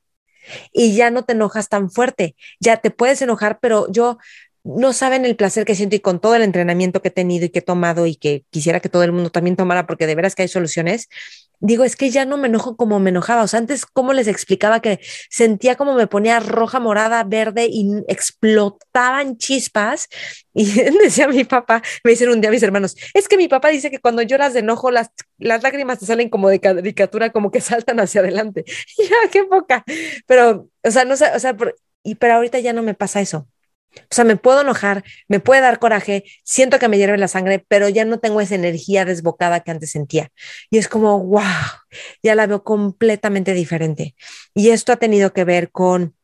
Y 0.71 0.95
ya 0.95 1.09
no 1.09 1.25
te 1.25 1.33
enojas 1.33 1.69
tan 1.69 1.89
fuerte. 1.89 2.35
Ya 2.59 2.77
te 2.77 2.91
puedes 2.91 3.19
enojar, 3.23 3.57
pero 3.59 3.91
yo 3.91 4.19
no 4.63 4.93
saben 4.93 5.25
el 5.25 5.35
placer 5.35 5.65
que 5.65 5.73
siento 5.73 5.95
y 5.95 5.99
con 5.99 6.19
todo 6.19 6.35
el 6.35 6.43
entrenamiento 6.43 7.01
que 7.01 7.07
he 7.07 7.11
tenido 7.11 7.45
y 7.45 7.49
que 7.49 7.59
he 7.59 7.63
tomado 7.63 8.05
y 8.05 8.15
que 8.15 8.45
quisiera 8.51 8.79
que 8.79 8.89
todo 8.89 9.01
el 9.05 9.11
mundo 9.11 9.31
también 9.31 9.55
tomara 9.55 9.87
porque 9.87 10.05
de 10.05 10.13
veras 10.13 10.35
que 10.35 10.43
hay 10.43 10.49
soluciones, 10.49 11.09
digo, 11.59 11.83
es 11.83 11.95
que 11.95 12.09
ya 12.09 12.25
no 12.25 12.37
me 12.37 12.47
enojo 12.47 12.75
como 12.77 12.99
me 12.99 13.09
enojaba. 13.09 13.43
O 13.43 13.47
sea, 13.47 13.59
antes, 13.59 13.85
¿cómo 13.85 14.13
les 14.13 14.27
explicaba 14.27 14.81
que 14.81 14.99
sentía 15.29 15.75
como 15.75 15.95
me 15.95 16.07
ponía 16.07 16.39
roja, 16.39 16.79
morada, 16.79 17.23
verde 17.23 17.67
y 17.69 17.87
explotaban 18.07 19.37
chispas? 19.37 20.09
Y 20.59 20.65
decía 21.03 21.27
mi 21.27 21.43
papá, 21.43 21.83
me 22.03 22.11
dicen 22.11 22.29
un 22.29 22.41
día 22.41 22.49
mis 22.49 22.63
hermanos, 22.63 22.95
es 23.13 23.27
que 23.27 23.37
mi 23.37 23.47
papá 23.47 23.67
dice 23.69 23.91
que 23.91 23.99
cuando 23.99 24.23
lloras 24.23 24.53
de 24.53 24.61
enojo, 24.61 24.89
las, 24.89 25.11
las 25.37 25.61
lágrimas 25.61 25.99
te 25.99 26.07
salen 26.07 26.29
como 26.29 26.49
de 26.49 26.59
caricatura, 26.59 27.31
como 27.31 27.51
que 27.51 27.61
saltan 27.61 27.99
hacia 27.99 28.21
adelante. 28.21 28.65
ya, 28.97 29.29
qué 29.31 29.43
poca. 29.43 29.83
Pero, 30.25 30.67
o 30.83 30.91
sea, 30.91 31.05
no 31.05 31.15
sé, 31.15 31.25
o 31.35 31.39
sea, 31.39 31.55
y, 32.03 32.15
pero 32.15 32.35
ahorita 32.35 32.59
ya 32.59 32.73
no 32.73 32.81
me 32.81 32.95
pasa 32.95 33.21
eso. 33.21 33.47
O 34.03 34.15
sea, 34.15 34.25
me 34.25 34.37
puedo 34.37 34.61
enojar, 34.61 35.03
me 35.27 35.39
puede 35.39 35.61
dar 35.61 35.79
coraje, 35.79 36.23
siento 36.43 36.79
que 36.79 36.87
me 36.87 36.97
hierve 36.97 37.17
la 37.17 37.27
sangre, 37.27 37.63
pero 37.67 37.89
ya 37.89 38.05
no 38.05 38.19
tengo 38.19 38.41
esa 38.41 38.55
energía 38.55 39.05
desbocada 39.05 39.61
que 39.61 39.71
antes 39.71 39.91
sentía. 39.91 40.31
Y 40.69 40.77
es 40.77 40.87
como, 40.87 41.19
wow, 41.19 41.43
ya 42.23 42.35
la 42.35 42.47
veo 42.47 42.63
completamente 42.63 43.53
diferente. 43.53 44.15
Y 44.53 44.69
esto 44.69 44.91
ha 44.93 44.97
tenido 44.97 45.33
que 45.33 45.43
ver 45.43 45.71
con 45.71 46.15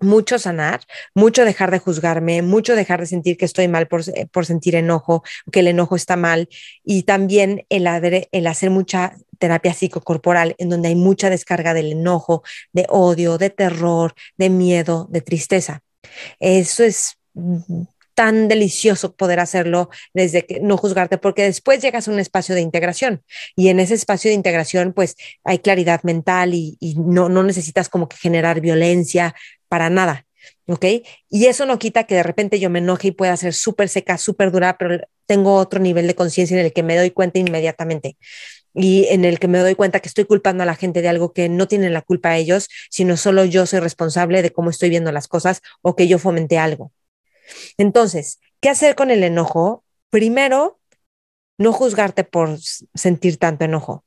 mucho 0.00 0.38
sanar, 0.38 0.80
mucho 1.14 1.44
dejar 1.44 1.70
de 1.70 1.78
juzgarme, 1.78 2.42
mucho 2.42 2.74
dejar 2.74 3.00
de 3.00 3.06
sentir 3.06 3.36
que 3.36 3.44
estoy 3.44 3.68
mal 3.68 3.86
por, 3.86 4.02
por 4.30 4.46
sentir 4.46 4.74
enojo, 4.74 5.22
que 5.52 5.60
el 5.60 5.68
enojo 5.68 5.94
está 5.96 6.16
mal, 6.16 6.48
y 6.82 7.02
también 7.04 7.66
el, 7.68 7.86
el 8.32 8.46
hacer 8.46 8.70
mucha 8.70 9.16
terapia 9.38 9.74
psicocorporal 9.74 10.54
en 10.58 10.68
donde 10.68 10.88
hay 10.88 10.96
mucha 10.96 11.30
descarga 11.30 11.74
del 11.74 11.92
enojo, 11.92 12.42
de 12.72 12.86
odio, 12.88 13.38
de 13.38 13.50
terror, 13.50 14.14
de 14.36 14.50
miedo, 14.50 15.06
de 15.10 15.20
tristeza. 15.20 15.82
Eso 16.38 16.84
es 16.84 17.16
tan 18.14 18.48
delicioso 18.48 19.14
poder 19.14 19.40
hacerlo 19.40 19.88
desde 20.12 20.44
que 20.44 20.60
no 20.60 20.76
juzgarte, 20.76 21.16
porque 21.16 21.44
después 21.44 21.80
llegas 21.80 22.06
a 22.06 22.10
un 22.10 22.18
espacio 22.18 22.54
de 22.54 22.60
integración 22.60 23.22
y 23.56 23.68
en 23.68 23.80
ese 23.80 23.94
espacio 23.94 24.28
de 24.28 24.34
integración 24.34 24.92
pues 24.92 25.16
hay 25.42 25.60
claridad 25.60 26.02
mental 26.02 26.52
y, 26.52 26.76
no, 26.98 27.30
no 27.30 27.42
necesitas 27.42 27.88
como 27.88 28.08
que 28.08 28.18
generar 28.18 28.60
violencia 28.60 29.34
para 29.68 29.88
nada. 29.88 30.26
¿ok? 30.66 30.84
Y 31.30 31.46
eso 31.46 31.64
no 31.64 31.78
quita 31.78 32.04
que 32.04 32.14
de 32.14 32.22
repente 32.22 32.60
yo 32.60 32.68
me 32.68 32.80
enoje 32.80 33.08
y 33.08 33.12
pueda 33.12 33.36
ser 33.38 33.54
súper 33.54 33.88
seca, 33.88 34.18
súper 34.18 34.50
dura, 34.50 34.76
pero 34.78 34.98
tengo 35.26 35.54
otro 35.54 35.80
nivel 35.80 36.06
de 36.06 36.14
conciencia 36.14 36.58
en 36.58 36.66
el 36.66 36.72
que 36.72 36.82
me 36.82 36.96
doy 36.96 37.10
cuenta 37.12 37.38
inmediatamente 37.38 38.16
y 38.74 39.06
en 39.10 39.24
el 39.24 39.38
que 39.38 39.48
me 39.48 39.58
doy 39.58 39.74
cuenta 39.74 40.00
que 40.00 40.08
estoy 40.08 40.24
culpando 40.24 40.62
a 40.62 40.66
la 40.66 40.74
gente 40.74 41.02
de 41.02 41.08
algo 41.08 41.32
que 41.32 41.48
no 41.48 41.68
tienen 41.68 41.92
la 41.92 42.02
culpa 42.02 42.36
ellos, 42.36 42.68
sino 42.90 43.16
solo 43.16 43.44
yo 43.44 43.66
soy 43.66 43.80
responsable 43.80 44.42
de 44.42 44.52
cómo 44.52 44.70
estoy 44.70 44.90
viendo 44.90 45.12
las 45.12 45.28
cosas 45.28 45.62
o 45.82 45.96
que 45.96 46.08
yo 46.08 46.18
fomenté 46.18 46.58
algo. 46.58 46.92
Entonces, 47.78 48.40
¿qué 48.60 48.68
hacer 48.68 48.94
con 48.94 49.10
el 49.10 49.24
enojo? 49.24 49.84
Primero, 50.10 50.78
no 51.58 51.72
juzgarte 51.72 52.24
por 52.24 52.58
sentir 52.94 53.36
tanto 53.38 53.64
enojo. 53.64 54.04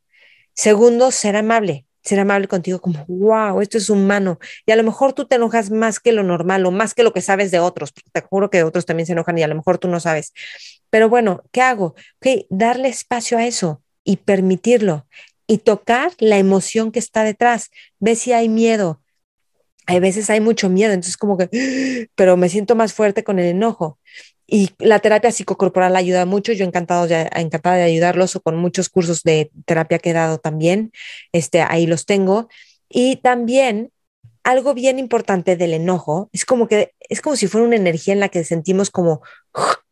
Segundo, 0.54 1.12
ser 1.12 1.36
amable, 1.36 1.86
ser 2.02 2.20
amable 2.20 2.48
contigo 2.48 2.80
como, 2.80 3.06
wow, 3.08 3.62
esto 3.62 3.78
es 3.78 3.90
humano. 3.90 4.40
Y 4.66 4.72
a 4.72 4.76
lo 4.76 4.84
mejor 4.84 5.14
tú 5.14 5.26
te 5.26 5.36
enojas 5.36 5.72
más 5.72 6.00
que 6.00 6.12
lo 6.12 6.24
normal 6.24 6.66
o 6.66 6.72
más 6.72 6.94
que 6.94 7.04
lo 7.04 7.14
que 7.14 7.22
sabes 7.22 7.52
de 7.52 7.60
otros. 7.60 7.94
Te 7.94 8.22
juro 8.22 8.50
que 8.50 8.64
otros 8.64 8.86
también 8.86 9.08
se 9.08 9.14
enojan 9.14 9.38
y 9.38 9.44
a 9.44 9.48
lo 9.48 9.56
mejor 9.56 9.78
tú 9.78 9.88
no 9.88 10.00
sabes. 10.00 10.34
Pero 10.90 11.10
bueno, 11.10 11.44
¿qué 11.52 11.62
hago? 11.62 11.96
Ok, 12.22 12.46
darle 12.50 12.90
espacio 12.90 13.38
a 13.38 13.46
eso 13.46 13.84
y 14.04 14.18
permitirlo 14.18 15.06
y 15.48 15.60
tocar 15.60 16.12
la 16.20 16.38
emoción 16.38 16.92
que 16.92 17.00
está 17.00 17.24
detrás. 17.24 17.70
Ve 18.00 18.16
si 18.16 18.34
hay 18.34 18.50
miedo. 18.50 19.02
Hay 19.86 20.00
veces 20.00 20.30
hay 20.30 20.40
mucho 20.40 20.70
miedo, 20.70 20.94
entonces 20.94 21.18
como 21.18 21.38
que, 21.38 22.08
pero 22.16 22.38
me 22.38 22.50
siento 22.50 22.76
más 22.76 22.94
fuerte 22.94 23.24
con 23.24 23.40
el 23.40 23.48
enojo. 23.48 24.00
Y 24.48 24.72
la 24.78 25.00
terapia 25.00 25.32
psicocorporal 25.32 25.96
ayuda 25.96 26.26
mucho. 26.26 26.54
Yo 26.54 26.66
encantado 26.66 27.08
de, 27.08 27.30
encantada 27.36 27.78
de 27.78 27.84
ayudarlos 27.84 28.36
o 28.36 28.42
con 28.42 28.56
muchos 28.56 28.90
cursos 28.90 29.24
de 29.24 29.52
terapia 29.66 30.00
que 30.00 30.12
he 30.12 30.14
dado 30.14 30.38
también. 30.38 30.92
Este, 31.32 31.62
ahí 31.62 31.88
los 31.88 32.06
tengo. 32.06 32.50
Y 32.90 33.18
también 33.18 33.92
algo 34.44 34.74
bien 34.74 35.00
importante 35.00 35.56
del 35.56 35.74
enojo 35.74 36.30
es 36.34 36.46
como 36.46 36.68
que 36.68 36.94
es 37.00 37.22
como 37.22 37.36
si 37.36 37.48
fuera 37.48 37.66
una 37.66 37.78
energía 37.78 38.14
en 38.14 38.20
la 38.20 38.30
que 38.30 38.44
sentimos 38.44 38.90
como, 38.90 39.22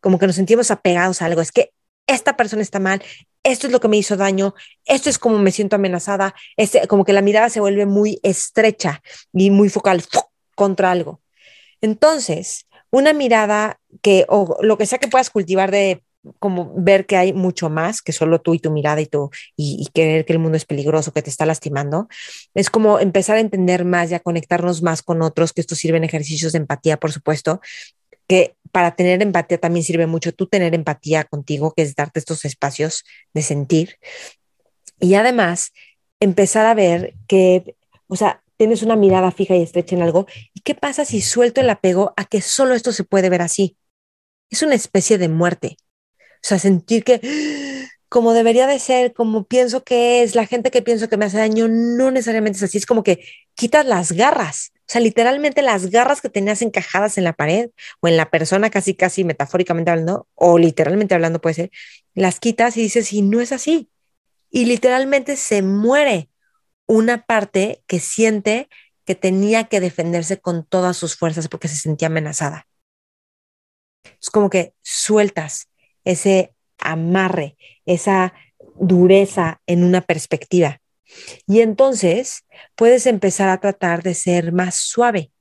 como 0.01 0.20
que 0.20 0.27
nos 0.27 0.36
sentimos 0.36 0.72
apegados 0.72 1.22
a 1.22 1.25
algo. 1.25 1.41
Es 1.41 1.51
que 1.51 1.72
esta 2.08 2.36
persona 2.36 2.62
está 2.62 2.80
mal, 2.80 3.01
esto 3.43 3.67
es 3.67 3.74
lo 3.74 3.79
que 3.79 3.88
me 3.88 3.98
hizo 3.98 4.17
daño, 4.17 4.53
esto 4.86 5.10
es 5.10 5.17
como 5.17 5.39
me 5.39 5.51
siento 5.51 5.75
amenazada, 5.75 6.36
este, 6.57 6.88
como 6.88 7.05
que 7.05 7.13
la 7.13 7.21
mirada 7.21 7.50
se 7.50 7.60
vuelve 7.60 7.86
muy 7.86 8.19
estrecha 8.24 9.01
y 9.33 9.50
muy 9.50 9.69
focal 9.69 10.03
contra 10.55 10.91
algo. 10.91 11.21
Entonces, 11.81 12.67
una 12.91 13.13
mirada 13.13 13.79
que, 14.01 14.25
o 14.29 14.57
lo 14.62 14.77
que 14.77 14.86
sea 14.86 15.00
que 15.00 15.07
puedas 15.07 15.29
cultivar 15.29 15.71
de 15.71 16.03
como 16.38 16.71
ver 16.77 17.07
que 17.07 17.17
hay 17.17 17.33
mucho 17.33 17.69
más 17.71 18.03
que 18.03 18.12
solo 18.12 18.39
tú 18.39 18.53
y 18.53 18.60
tu 18.60 18.69
mirada 18.69 19.01
y 19.01 19.07
tú 19.07 19.31
y, 19.55 19.77
y 19.79 19.91
creer 19.91 20.24
que 20.24 20.33
el 20.33 20.39
mundo 20.39 20.55
es 20.55 20.65
peligroso, 20.65 21.12
que 21.13 21.24
te 21.24 21.31
está 21.31 21.48
lastimando. 21.48 22.07
Es 22.53 22.69
como 22.69 23.00
empezar 23.00 23.38
a 23.38 23.39
entender 23.39 23.86
más 23.86 24.12
y 24.12 24.13
a 24.13 24.19
conectarnos 24.19 24.83
más 24.83 25.01
con 25.01 25.24
otros, 25.24 25.51
que 25.51 25.62
esto 25.62 25.74
sirven 25.74 26.03
ejercicios 26.03 26.51
de 26.51 26.60
empatía, 26.60 26.98
por 26.98 27.12
supuesto, 27.12 27.60
que 28.27 28.55
para 28.72 28.96
tener 28.96 29.22
empatía 29.22 29.58
también 29.58 29.84
sirve 29.84 30.08
mucho 30.08 30.34
tú 30.34 30.48
tener 30.48 30.74
empatía 30.75 31.24
contigo, 31.24 31.74
que 31.75 31.84
es 31.84 31.96
darte 31.96 32.20
estos 32.20 32.46
espacios 32.46 33.04
de 33.34 33.42
sentir. 33.42 33.98
Y 35.00 35.16
además, 35.16 35.72
empezar 36.20 36.66
a 36.66 36.74
ver 36.74 37.16
que, 37.28 37.75
o 38.08 38.16
sea, 38.16 38.42
tienes 38.58 38.84
una 38.84 38.96
mirada 38.96 39.32
fija 39.32 39.56
y 39.56 39.63
estrecha 39.63 39.96
en 39.96 40.04
algo. 40.04 40.28
¿Y 40.54 40.62
qué 40.62 40.75
pasa 40.75 41.04
si 41.04 41.22
suelto 41.22 41.62
el 41.62 41.70
apego 41.70 42.13
a 42.16 42.25
que 42.25 42.42
solo 42.42 42.75
esto 42.75 42.92
se 42.92 43.04
puede 43.04 43.30
ver 43.30 43.42
así? 43.42 43.75
Es 44.50 44.62
una 44.62 44.75
especie 44.75 45.18
de 45.18 45.30
muerte. 45.30 45.78
O 46.36 46.44
sea, 46.48 46.60
sentir 46.60 47.04
que 47.04 47.22
como 48.08 48.34
debería 48.34 48.68
de 48.68 48.78
ser, 48.78 49.13
como 49.13 49.46
pienso 49.46 49.84
que 49.84 50.22
es, 50.22 50.36
la 50.36 50.46
gente 50.46 50.70
que 50.70 50.82
pienso 50.82 51.10
que 51.10 51.18
me 51.18 51.25
hace 51.25 51.38
daño, 51.38 51.68
no 51.70 52.12
necesariamente 52.12 52.58
es 52.58 52.63
así, 52.63 52.78
es 52.78 52.86
como 52.86 53.04
que 53.04 53.25
quitas 53.56 53.86
las 53.86 54.12
garras, 54.12 54.74
sea, 54.91 55.01
literalmente 55.01 55.62
las 55.62 55.89
garras 55.89 56.21
que 56.21 56.29
tenías 56.29 56.62
encajadas 56.62 57.17
en 57.17 57.24
la 57.24 57.33
pared 57.33 57.69
o 58.01 58.07
en 58.07 58.17
la 58.17 58.29
persona, 58.29 58.69
casi, 58.69 58.93
casi 58.95 59.24
metafóricamente 59.24 59.91
hablando, 59.91 60.27
o 60.36 60.57
literalmente 60.57 61.15
hablando 61.15 61.39
puede 61.41 61.53
ser, 61.55 61.71
las 62.13 62.39
quitas 62.39 62.75
y 62.77 62.81
dices, 62.81 63.13
y 63.13 63.21
no 63.21 63.39
es 63.41 63.51
así. 63.51 63.89
Y 64.50 64.65
literalmente 64.65 65.38
se 65.38 65.62
muere 65.62 66.29
una 66.88 67.25
parte 67.25 67.81
que 67.88 68.00
siente 68.00 68.67
que 69.05 69.15
tenía 69.15 69.65
que 69.65 69.79
defenderse 69.79 70.39
con 70.39 70.65
todas 70.65 70.98
sus 70.98 71.15
fuerzas 71.15 71.48
porque 71.48 71.69
se 71.69 71.77
sentía 71.77 72.07
amenazada. 72.07 72.67
Es 74.21 74.29
como 74.29 74.50
que 74.50 74.74
sueltas 74.81 75.69
ese 76.03 76.53
amarre, 76.79 77.55
esa 77.86 78.33
dureza 78.75 79.62
en 79.67 79.83
una 79.83 80.01
perspectiva. 80.01 80.81
Y 81.48 81.62
entonces 81.62 82.46
puedes 82.75 83.06
empezar 83.06 83.50
a 83.50 83.60
tratar 83.60 84.03
de 84.03 84.13
ser 84.13 84.51
más 84.51 84.75
suave. 84.75 85.32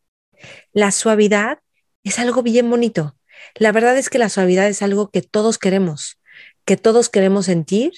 La 0.73 0.91
suavidad 0.91 1.59
es 2.05 2.19
algo 2.19 2.43
bien 2.43 2.69
bonito. 2.71 3.17
La 3.55 3.73
verdad 3.73 3.97
es 3.97 4.11
que 4.11 4.19
la 4.19 4.29
suavidad 4.29 4.69
es 4.69 4.83
algo 4.83 5.11
que 5.11 5.23
todos 5.23 5.59
queremos, 5.59 6.21
que 6.65 6.77
todos 6.77 7.09
queremos 7.09 7.47
sentir. 7.47 7.93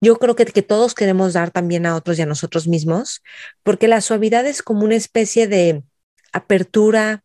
Yo 0.00 0.18
creo 0.18 0.36
que, 0.36 0.44
que 0.44 0.62
todos 0.62 0.94
queremos 0.94 1.32
dar 1.32 1.50
también 1.50 1.86
a 1.86 1.96
otros 1.96 2.18
y 2.18 2.22
a 2.22 2.26
nosotros 2.26 2.68
mismos, 2.68 3.22
porque 3.62 3.88
la 3.88 4.00
suavidad 4.00 4.46
es 4.46 4.62
como 4.62 4.84
una 4.84 4.96
especie 4.96 5.48
de 5.48 5.82
apertura, 6.32 7.24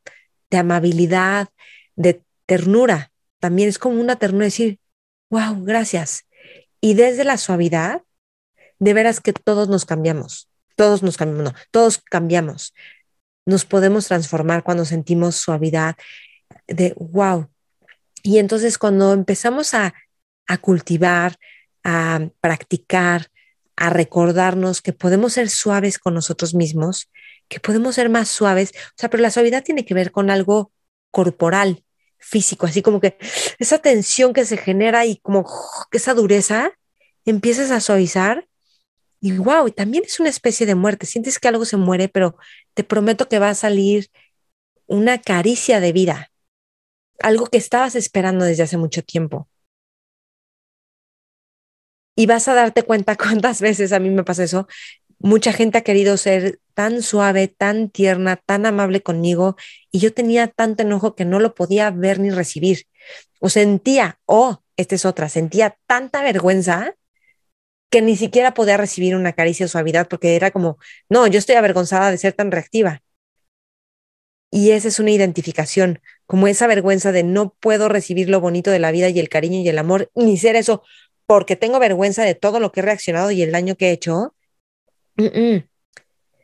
de 0.49 0.57
amabilidad, 0.57 1.49
de 1.95 2.23
ternura. 2.45 3.11
También 3.39 3.69
es 3.69 3.79
como 3.79 3.99
una 3.99 4.17
ternura 4.17 4.45
decir, 4.45 4.79
wow, 5.29 5.63
gracias. 5.63 6.25
Y 6.81 6.93
desde 6.93 7.23
la 7.23 7.37
suavidad, 7.37 8.03
de 8.79 8.93
veras 8.93 9.19
que 9.19 9.33
todos 9.33 9.69
nos 9.69 9.85
cambiamos, 9.85 10.49
todos 10.75 11.03
nos 11.03 11.17
cambiamos, 11.17 11.53
no, 11.53 11.59
todos 11.71 11.99
cambiamos. 11.99 12.73
Nos 13.45 13.65
podemos 13.65 14.07
transformar 14.07 14.63
cuando 14.63 14.85
sentimos 14.85 15.35
suavidad 15.35 15.95
de 16.67 16.93
wow. 16.97 17.49
Y 18.23 18.37
entonces 18.39 18.77
cuando 18.77 19.13
empezamos 19.13 19.73
a, 19.73 19.93
a 20.47 20.57
cultivar, 20.57 21.37
a 21.83 22.29
practicar, 22.41 23.27
a 23.75 23.89
recordarnos 23.89 24.81
que 24.81 24.93
podemos 24.93 25.33
ser 25.33 25.49
suaves 25.49 25.99
con 25.99 26.13
nosotros 26.13 26.53
mismos, 26.53 27.09
que 27.47 27.59
podemos 27.59 27.95
ser 27.95 28.09
más 28.09 28.27
suaves, 28.27 28.71
o 28.75 28.93
sea, 28.97 29.09
pero 29.09 29.23
la 29.23 29.31
suavidad 29.31 29.63
tiene 29.63 29.85
que 29.85 29.93
ver 29.93 30.11
con 30.11 30.29
algo 30.29 30.71
corporal, 31.11 31.83
físico, 32.17 32.65
así 32.65 32.81
como 32.81 32.99
que 32.99 33.17
esa 33.57 33.79
tensión 33.79 34.33
que 34.33 34.43
se 34.45 34.57
genera 34.57 35.05
y 35.05 35.17
como 35.17 35.45
esa 35.91 36.13
dureza, 36.13 36.71
empiezas 37.25 37.71
a 37.71 37.79
suavizar 37.79 38.48
y 39.21 39.37
wow, 39.37 39.67
y 39.67 39.71
también 39.71 40.03
es 40.05 40.19
una 40.19 40.29
especie 40.29 40.65
de 40.65 40.75
muerte. 40.75 41.05
Sientes 41.05 41.39
que 41.39 41.47
algo 41.47 41.65
se 41.65 41.77
muere, 41.77 42.07
pero 42.09 42.37
te 42.73 42.83
prometo 42.83 43.27
que 43.27 43.39
va 43.39 43.49
a 43.49 43.55
salir 43.55 44.09
una 44.87 45.19
caricia 45.19 45.79
de 45.79 45.91
vida, 45.93 46.31
algo 47.19 47.47
que 47.47 47.57
estabas 47.57 47.95
esperando 47.95 48.45
desde 48.45 48.63
hace 48.63 48.77
mucho 48.77 49.03
tiempo. 49.03 49.49
Y 52.15 52.25
vas 52.25 52.47
a 52.47 52.53
darte 52.53 52.83
cuenta 52.83 53.15
cuántas 53.17 53.61
veces 53.61 53.93
a 53.93 53.99
mí 53.99 54.09
me 54.09 54.23
pasa 54.23 54.43
eso, 54.43 54.67
mucha 55.19 55.53
gente 55.53 55.77
ha 55.77 55.81
querido 55.83 56.17
ser 56.17 56.59
tan 56.73 57.01
suave, 57.01 57.47
tan 57.49 57.89
tierna, 57.89 58.37
tan 58.37 58.65
amable 58.65 59.01
conmigo 59.01 59.57
y 59.91 59.99
yo 59.99 60.13
tenía 60.13 60.47
tanto 60.47 60.83
enojo 60.83 61.15
que 61.15 61.25
no 61.25 61.39
lo 61.39 61.53
podía 61.55 61.91
ver 61.91 62.19
ni 62.19 62.29
recibir. 62.29 62.87
O 63.39 63.49
sentía, 63.49 64.19
oh, 64.25 64.63
esta 64.77 64.95
es 64.95 65.05
otra, 65.05 65.29
sentía 65.29 65.77
tanta 65.87 66.21
vergüenza 66.21 66.95
que 67.89 68.01
ni 68.01 68.15
siquiera 68.15 68.53
podía 68.53 68.77
recibir 68.77 69.15
una 69.15 69.33
caricia 69.33 69.65
o 69.65 69.69
suavidad 69.69 70.07
porque 70.07 70.35
era 70.35 70.51
como, 70.51 70.77
no, 71.09 71.27
yo 71.27 71.39
estoy 71.39 71.55
avergonzada 71.55 72.11
de 72.11 72.17
ser 72.17 72.33
tan 72.33 72.51
reactiva. 72.51 73.01
Y 74.51 74.71
esa 74.71 74.87
es 74.87 74.99
una 74.99 75.11
identificación, 75.11 76.01
como 76.25 76.47
esa 76.47 76.67
vergüenza 76.67 77.11
de 77.11 77.23
no 77.23 77.55
puedo 77.59 77.87
recibir 77.87 78.29
lo 78.29 78.41
bonito 78.41 78.71
de 78.71 78.79
la 78.79 78.91
vida 78.91 79.09
y 79.09 79.19
el 79.19 79.29
cariño 79.29 79.59
y 79.59 79.69
el 79.69 79.77
amor, 79.77 80.11
ni 80.15 80.37
ser 80.37 80.55
eso, 80.55 80.83
porque 81.27 81.55
tengo 81.55 81.79
vergüenza 81.79 82.23
de 82.23 82.35
todo 82.35 82.59
lo 82.59 82.71
que 82.71 82.79
he 82.79 82.83
reaccionado 82.83 83.29
y 83.31 83.43
el 83.43 83.51
daño 83.51 83.75
que 83.75 83.89
he 83.89 83.91
hecho. 83.91 84.35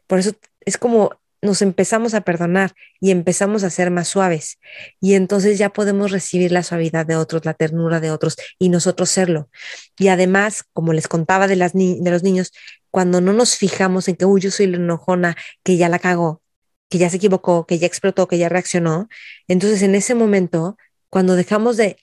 Por 0.07 0.19
eso 0.19 0.31
es 0.61 0.77
como 0.77 1.11
nos 1.45 1.61
empezamos 1.61 2.13
a 2.13 2.21
perdonar 2.21 2.73
y 2.99 3.11
empezamos 3.11 3.63
a 3.63 3.69
ser 3.69 3.91
más 3.91 4.07
suaves. 4.07 4.59
Y 4.99 5.13
entonces 5.13 5.57
ya 5.57 5.69
podemos 5.69 6.11
recibir 6.11 6.51
la 6.51 6.63
suavidad 6.63 7.05
de 7.05 7.15
otros, 7.15 7.45
la 7.45 7.53
ternura 7.53 7.99
de 7.99 8.11
otros 8.11 8.35
y 8.59 8.69
nosotros 8.69 9.09
serlo. 9.09 9.49
Y 9.97 10.09
además, 10.09 10.63
como 10.73 10.91
les 10.93 11.07
contaba 11.07 11.47
de, 11.47 11.55
las 11.55 11.73
de 11.73 12.11
los 12.11 12.23
niños, 12.23 12.51
cuando 12.91 13.21
no 13.21 13.33
nos 13.33 13.55
fijamos 13.55 14.07
en 14.07 14.15
que, 14.15 14.25
uy, 14.25 14.41
yo 14.41 14.51
soy 14.51 14.67
la 14.67 14.77
enojona, 14.77 15.35
que 15.63 15.77
ya 15.77 15.89
la 15.89 15.99
cagó, 15.99 16.41
que 16.89 16.97
ya 16.97 17.09
se 17.09 17.17
equivocó, 17.17 17.65
que 17.65 17.79
ya 17.79 17.87
explotó, 17.87 18.27
que 18.27 18.37
ya 18.37 18.49
reaccionó, 18.49 19.07
entonces 19.47 19.81
en 19.81 19.95
ese 19.95 20.15
momento, 20.15 20.77
cuando 21.09 21.35
dejamos 21.35 21.77
de, 21.77 21.97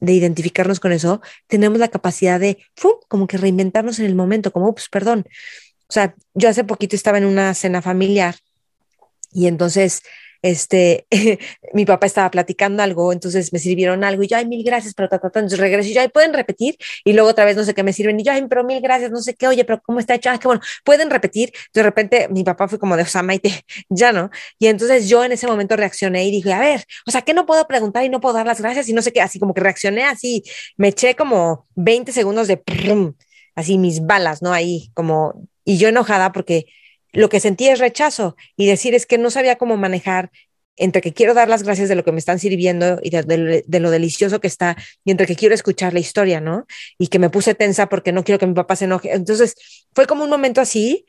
de 0.00 0.12
identificarnos 0.12 0.80
con 0.80 0.92
eso, 0.92 1.20
tenemos 1.46 1.78
la 1.78 1.88
capacidad 1.88 2.38
de, 2.38 2.58
como 3.08 3.26
que 3.26 3.36
reinventarnos 3.36 3.98
en 3.98 4.06
el 4.06 4.14
momento, 4.14 4.52
como, 4.52 4.68
ups, 4.68 4.88
perdón. 4.88 5.24
O 5.88 5.92
sea, 5.92 6.14
yo 6.34 6.48
hace 6.48 6.64
poquito 6.64 6.94
estaba 6.94 7.18
en 7.18 7.24
una 7.24 7.54
cena 7.54 7.80
familiar 7.82 8.36
y 9.32 9.46
entonces, 9.46 10.02
este, 10.42 11.06
mi 11.74 11.84
papá 11.84 12.06
estaba 12.06 12.30
platicando 12.30 12.82
algo, 12.82 13.12
entonces 13.12 13.52
me 13.52 13.58
sirvieron 13.58 14.04
algo 14.04 14.22
y 14.22 14.28
yo, 14.28 14.36
ay, 14.36 14.46
mil 14.46 14.64
gracias, 14.64 14.94
pero 14.94 15.08
ta, 15.08 15.20
entonces 15.22 15.58
regreso 15.58 15.88
y 15.88 15.94
yo, 15.94 16.00
ay, 16.00 16.08
pueden 16.08 16.32
repetir 16.32 16.76
y 17.04 17.12
luego 17.12 17.28
otra 17.30 17.44
vez 17.44 17.56
no 17.56 17.64
sé 17.64 17.74
qué 17.74 17.82
me 17.82 17.92
sirven 17.92 18.20
y 18.20 18.22
yo, 18.24 18.32
ay, 18.32 18.46
pero 18.48 18.64
mil 18.64 18.80
gracias, 18.80 19.10
no 19.10 19.20
sé 19.20 19.34
qué, 19.34 19.48
oye, 19.48 19.64
pero 19.64 19.80
cómo 19.82 20.00
está 20.00 20.14
hecho, 20.14 20.30
ah, 20.30 20.38
qué 20.38 20.46
bueno, 20.48 20.62
pueden 20.84 21.10
repetir. 21.10 21.52
De 21.74 21.82
repente 21.82 22.28
mi 22.30 22.44
papá 22.44 22.68
fue 22.68 22.78
como 22.78 22.96
de, 22.96 23.02
o 23.02 23.06
sea, 23.06 23.22
Maite, 23.22 23.64
ya 23.88 24.12
no. 24.12 24.30
Y 24.58 24.66
entonces 24.68 25.08
yo 25.08 25.24
en 25.24 25.32
ese 25.32 25.46
momento 25.46 25.76
reaccioné 25.76 26.26
y 26.26 26.30
dije, 26.30 26.52
a 26.52 26.60
ver, 26.60 26.84
o 27.06 27.10
sea, 27.10 27.22
¿qué 27.22 27.34
no 27.34 27.46
puedo 27.46 27.66
preguntar 27.66 28.04
y 28.04 28.08
no 28.08 28.20
puedo 28.20 28.34
dar 28.34 28.46
las 28.46 28.60
gracias 28.60 28.88
y 28.88 28.92
no 28.92 29.02
sé 29.02 29.12
qué, 29.12 29.20
así 29.20 29.38
como 29.38 29.54
que 29.54 29.60
reaccioné 29.60 30.04
así, 30.04 30.42
me 30.76 30.88
eché 30.88 31.14
como 31.16 31.66
20 31.74 32.12
segundos 32.12 32.48
de, 32.48 32.62
así 33.54 33.78
mis 33.78 34.06
balas, 34.06 34.42
¿no? 34.42 34.52
Ahí 34.52 34.90
como, 34.94 35.48
y 35.64 35.78
yo 35.78 35.88
enojada 35.88 36.32
porque 36.32 36.66
lo 37.12 37.28
que 37.28 37.40
sentí 37.40 37.68
es 37.68 37.78
rechazo 37.78 38.36
y 38.56 38.66
decir 38.66 38.94
es 38.94 39.06
que 39.06 39.18
no 39.18 39.30
sabía 39.30 39.56
cómo 39.56 39.76
manejar 39.76 40.30
entre 40.78 41.02
que 41.02 41.12
quiero 41.12 41.34
dar 41.34 41.48
las 41.48 41.64
gracias 41.64 41.88
de 41.88 41.94
lo 41.94 42.04
que 42.04 42.12
me 42.12 42.18
están 42.18 42.38
sirviendo 42.38 43.00
y 43.02 43.10
de, 43.10 43.80
lo 43.80 43.90
delicioso 43.90 44.40
que 44.40 44.46
está, 44.46 44.76
y 45.04 45.10
entre 45.10 45.26
que 45.26 45.36
quiero 45.36 45.54
escuchar 45.54 45.92
la 45.92 45.98
historia, 45.98 46.40
¿no? 46.40 46.66
Y 46.98 47.08
que 47.08 47.18
me 47.18 47.30
puse 47.30 47.54
tensa 47.54 47.88
porque 47.88 48.12
no 48.12 48.24
quiero 48.24 48.38
que 48.38 48.46
mi 48.46 48.54
papá 48.54 48.76
se 48.76 48.84
enoje. 48.84 49.12
Entonces, 49.12 49.56
fue 49.92 50.06
como 50.06 50.24
un 50.24 50.30
momento 50.30 50.60
así, 50.60 51.04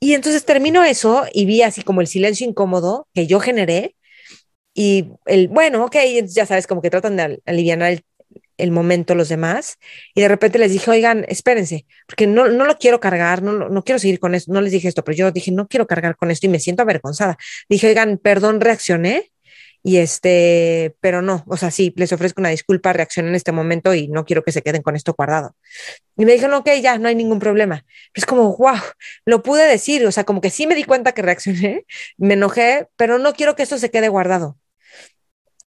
y 0.00 0.14
entonces 0.14 0.44
termino 0.44 0.84
eso 0.84 1.24
y 1.32 1.46
vi 1.46 1.62
así 1.62 1.82
como 1.82 2.00
el 2.00 2.06
silencio 2.06 2.46
incómodo 2.46 3.08
que 3.14 3.26
yo 3.26 3.40
generé, 3.40 3.94
y 4.74 5.06
el, 5.24 5.48
bueno, 5.48 5.84
ok, 5.86 5.96
ya 6.26 6.44
sabes, 6.44 6.66
como 6.66 6.82
que 6.82 6.90
tratan 6.90 7.16
de 7.16 7.40
aliviar 7.46 7.80
el, 7.82 8.04
el 8.58 8.70
momento 8.70 9.14
los 9.14 9.28
demás 9.28 9.78
y 10.14 10.20
de 10.22 10.28
repente 10.28 10.58
les 10.58 10.72
dije, 10.72 10.90
oigan, 10.90 11.24
espérense, 11.28 11.86
porque 12.06 12.26
no, 12.26 12.48
no 12.48 12.64
lo 12.64 12.78
quiero 12.78 13.00
cargar, 13.00 13.42
no, 13.42 13.52
no 13.68 13.84
quiero 13.84 13.98
seguir 13.98 14.18
con 14.18 14.34
esto, 14.34 14.52
no 14.52 14.60
les 14.60 14.72
dije 14.72 14.88
esto, 14.88 15.04
pero 15.04 15.16
yo 15.16 15.30
dije, 15.30 15.52
no 15.52 15.68
quiero 15.68 15.86
cargar 15.86 16.16
con 16.16 16.30
esto 16.30 16.46
y 16.46 16.50
me 16.50 16.60
siento 16.60 16.82
avergonzada. 16.82 17.36
Dije, 17.68 17.88
oigan, 17.88 18.18
perdón, 18.18 18.60
reaccioné 18.60 19.30
y 19.86 19.98
este, 19.98 20.96
pero 21.00 21.22
no, 21.22 21.44
o 21.46 21.56
sea, 21.56 21.70
sí, 21.70 21.92
les 21.96 22.12
ofrezco 22.12 22.40
una 22.40 22.48
disculpa, 22.48 22.92
reaccioné 22.92 23.28
en 23.28 23.36
este 23.36 23.52
momento 23.52 23.94
y 23.94 24.08
no 24.08 24.24
quiero 24.24 24.42
que 24.42 24.50
se 24.50 24.60
queden 24.62 24.82
con 24.82 24.96
esto 24.96 25.14
guardado. 25.16 25.54
Y 26.16 26.24
me 26.24 26.32
dijeron, 26.32 26.54
ok, 26.54 26.68
ya, 26.82 26.98
no 26.98 27.06
hay 27.06 27.14
ningún 27.14 27.38
problema. 27.38 27.84
es 28.12 28.26
como, 28.26 28.56
wow, 28.56 28.74
lo 29.26 29.44
pude 29.44 29.64
decir, 29.68 30.04
o 30.04 30.10
sea, 30.10 30.24
como 30.24 30.40
que 30.40 30.50
sí 30.50 30.66
me 30.66 30.74
di 30.74 30.82
cuenta 30.82 31.12
que 31.12 31.22
reaccioné, 31.22 31.84
me 32.18 32.34
enojé, 32.34 32.88
pero 32.96 33.18
no 33.18 33.32
quiero 33.34 33.54
que 33.54 33.62
esto 33.62 33.78
se 33.78 33.92
quede 33.92 34.08
guardado. 34.08 34.58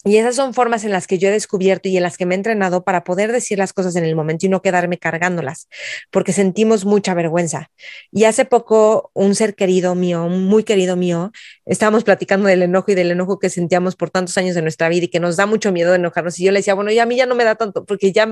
Y 0.06 0.18
esas 0.18 0.36
son 0.36 0.54
formas 0.54 0.84
en 0.84 0.92
las 0.92 1.08
que 1.08 1.18
yo 1.18 1.30
he 1.30 1.32
descubierto 1.32 1.88
y 1.88 1.96
en 1.96 2.04
las 2.04 2.18
que 2.18 2.26
me 2.26 2.36
he 2.36 2.38
entrenado 2.38 2.84
para 2.84 3.06
poder 3.06 3.32
decir 3.32 3.58
las 3.58 3.72
cosas 3.72 3.96
en 3.96 4.04
el 4.04 4.16
momento 4.16 4.46
y 4.46 4.50
no 4.50 4.62
quedarme 4.62 4.98
cargándolas, 4.98 5.70
porque 6.12 6.34
sentimos 6.34 6.84
mucha 6.84 7.14
vergüenza. 7.14 7.72
Y 8.12 8.26
hace 8.26 8.44
poco 8.44 9.12
un 9.14 9.34
ser 9.34 9.56
querido 9.56 9.96
mío, 9.96 10.28
muy 10.28 10.64
querido 10.66 10.98
mío, 10.98 11.32
estábamos 11.66 12.04
platicando 12.04 12.50
del 12.50 12.64
enojo 12.64 12.92
y 12.92 12.96
del 12.96 13.12
enojo 13.12 13.40
que 13.40 13.50
sentíamos 13.50 13.96
por 13.96 14.10
tantos 14.10 14.38
años 14.38 14.56
de 14.56 14.62
nuestra 14.62 14.90
vida 14.90 15.06
y 15.06 15.08
que 15.08 15.22
nos 15.22 15.38
da 15.38 15.46
mucho 15.46 15.72
miedo 15.72 15.96
enojarnos. 15.96 16.38
Y 16.40 16.44
yo 16.46 16.52
le 16.52 16.60
decía, 16.60 16.74
bueno, 16.74 16.92
ya 16.92 17.04
a 17.04 17.06
mí 17.06 17.16
ya 17.16 17.26
no 17.26 17.36
me 17.36 17.46
da 17.46 17.56
tanto, 17.56 17.86
porque 17.86 18.12
ya, 18.12 18.30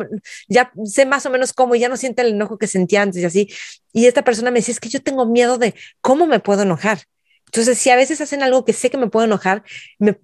ya 0.50 0.74
sé 0.84 1.06
más 1.06 1.26
o 1.26 1.30
menos 1.30 1.54
cómo, 1.54 1.76
ya 1.76 1.88
no 1.88 1.96
siento 1.96 2.22
el 2.22 2.30
enojo 2.30 2.58
que 2.58 2.68
sentía 2.68 3.02
antes 3.02 3.22
y 3.22 3.26
así. 3.26 3.50
Y 3.94 4.08
esta 4.08 4.24
persona 4.24 4.52
me 4.52 4.60
decía, 4.60 4.74
es 4.74 4.80
que 4.82 4.90
yo 4.90 5.02
tengo 5.02 5.26
miedo 5.26 5.58
de 5.58 5.74
cómo 6.02 6.28
me 6.28 6.40
puedo 6.40 6.64
enojar. 6.64 7.00
Entonces, 7.52 7.80
si 7.80 7.90
a 7.90 7.98
veces 7.98 8.22
hacen 8.22 8.44
algo 8.44 8.64
que 8.64 8.72
sé 8.72 8.90
que 8.90 8.98
me 8.98 9.08
puedo 9.08 9.26
enojar, 9.26 9.64
me, 10.00 10.18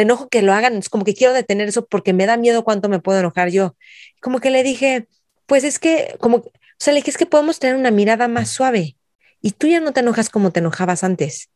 enojo 0.00 0.30
que 0.30 0.40
lo 0.40 0.54
hagan, 0.54 0.76
es 0.76 0.88
como 0.88 1.04
que 1.04 1.12
quiero 1.12 1.34
detener 1.34 1.68
eso 1.68 1.84
porque 1.86 2.14
me 2.14 2.24
da 2.24 2.38
miedo 2.38 2.64
cuánto 2.64 2.88
me 2.88 3.00
puedo 3.00 3.20
enojar 3.20 3.50
yo. 3.50 3.76
Como 4.22 4.40
que 4.40 4.48
le 4.48 4.62
dije, 4.62 5.06
pues 5.44 5.62
es 5.64 5.78
que, 5.78 6.16
como, 6.20 6.38
o 6.38 6.52
sea, 6.78 6.94
le 6.94 7.00
dije, 7.00 7.10
es 7.10 7.18
que 7.18 7.26
podemos 7.26 7.58
tener 7.58 7.76
una 7.76 7.90
mirada 7.90 8.28
más 8.28 8.48
suave 8.48 8.96
y 9.42 9.50
tú 9.50 9.66
ya 9.66 9.80
no 9.80 9.92
te 9.92 10.00
enojas 10.00 10.30
como 10.30 10.52
te 10.52 10.60
enojabas 10.60 11.04
antes. 11.04 11.50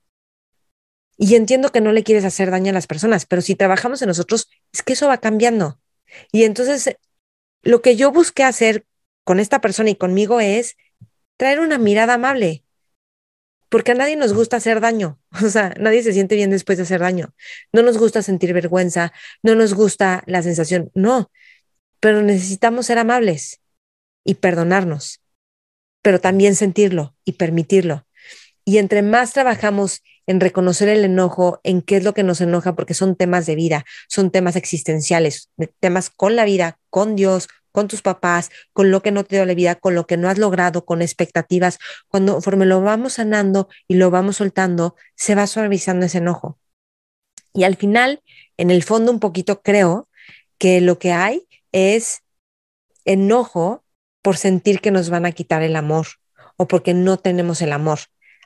Y 1.17 1.37
entiendo 1.37 1.71
que 1.71 1.81
no 1.81 1.93
le 1.93 2.05
quieres 2.05 2.27
hacer 2.27 2.51
daño 2.51 2.69
a 2.69 2.75
las 2.75 2.87
personas, 2.87 3.25
pero 3.25 3.41
si 3.41 3.55
trabajamos 3.55 4.03
en 4.03 4.09
nosotros, 4.09 4.51
es 4.75 4.83
que 4.83 4.93
eso 4.93 5.09
va 5.09 5.19
cambiando. 5.19 5.81
Y 6.33 6.45
entonces, 6.45 6.97
lo 7.63 7.81
que 7.81 7.97
yo 7.97 8.13
busqué 8.13 8.45
hacer 8.45 8.85
con 9.25 9.41
esta 9.41 9.63
persona 9.63 9.89
y 9.89 9.97
conmigo 9.97 10.41
es 10.41 10.77
traer 11.39 11.61
una 11.61 11.79
mirada 11.79 12.15
amable 12.15 12.64
porque 13.75 13.91
a 13.91 13.97
nadie 13.97 14.15
nos 14.15 14.33
gusta 14.33 14.59
hacer 14.59 14.81
daño, 14.81 15.19
o 15.45 15.49
sea, 15.49 15.75
nadie 15.81 16.05
se 16.05 16.13
siente 16.13 16.37
bien 16.37 16.49
después 16.49 16.79
de 16.79 16.85
hacer 16.85 17.01
daño. 17.01 17.35
No 17.73 17.83
nos 17.83 17.99
gusta 17.99 18.23
sentir 18.23 18.53
vergüenza, 18.53 19.13
no 19.43 19.57
nos 19.57 19.75
gusta 19.75 20.23
la 20.27 20.45
sensación, 20.45 20.93
no, 20.95 21.33
pero 21.99 22.23
necesitamos 22.23 22.87
ser 22.87 22.99
amables 22.99 23.63
y 24.23 24.35
perdonarnos, 24.35 25.23
pero 26.03 26.21
también 26.21 26.55
sentirlo 26.55 27.17
y 27.25 27.33
permitirlo. 27.33 28.07
Y 28.65 28.79
entre 28.79 29.03
más 29.03 29.33
trabajamos 29.33 30.05
en 30.29 30.39
reconocer 30.39 30.89
el 30.89 31.05
enojo, 31.05 31.61
en 31.65 31.83
qué 31.83 31.97
es 31.97 32.05
lo 32.05 32.15
que 32.15 32.23
nos 32.23 32.41
enoja, 32.41 32.77
porque 32.77 32.95
son 32.95 33.17
temas 33.17 33.45
de 33.45 33.57
vida, 33.57 33.85
son 34.07 34.31
temas 34.31 34.55
existenciales, 34.55 35.51
temas 35.81 36.11
con 36.11 36.37
la 36.37 36.45
vida, 36.45 36.79
con 36.91 37.17
Dios, 37.17 37.49
con 37.75 37.89
tus 37.89 38.03
papás, 38.03 38.51
con 38.73 38.93
lo 38.93 39.03
que 39.03 39.11
no 39.11 39.25
te 39.25 39.35
dio 39.35 39.45
la 39.45 39.53
vida, 39.53 39.75
con 39.75 39.97
lo 39.97 40.07
que 40.07 40.17
no 40.17 40.29
has 40.29 40.39
logrado, 40.39 40.85
con 40.85 41.03
expectativas. 41.03 41.81
Cuando 42.07 42.35
conforme 42.35 42.67
lo 42.67 42.81
vamos 42.81 43.15
sanando 43.15 43.69
y 43.89 43.97
lo 43.97 44.13
vamos 44.13 44.37
soltando, 44.37 44.95
se 45.17 45.35
va 45.35 45.49
suavizando 45.49 46.07
ese 46.07 46.19
enojo. 46.19 46.57
Y 47.53 47.65
al 47.65 47.75
final, 47.75 48.23
en 48.59 48.71
el 48.71 48.85
fondo 48.85 49.11
un 49.11 49.19
poquito 49.19 49.61
creo 49.61 50.09
que 50.57 50.81
lo 50.81 51.01
que 51.01 51.11
hay 51.11 51.49
es 51.73 52.23
enojo 53.05 53.85
por 54.23 54.37
sentir 54.37 54.81
que 54.81 54.93
nos 54.93 55.11
van 55.11 55.27
a 55.27 55.33
quitar 55.33 55.63
el 55.63 55.75
amor 55.75 56.07
o 56.57 56.69
porque 56.69 56.95
no 56.95 57.17
tenemos 57.17 57.61
el 57.61 57.73
amor. 57.73 57.99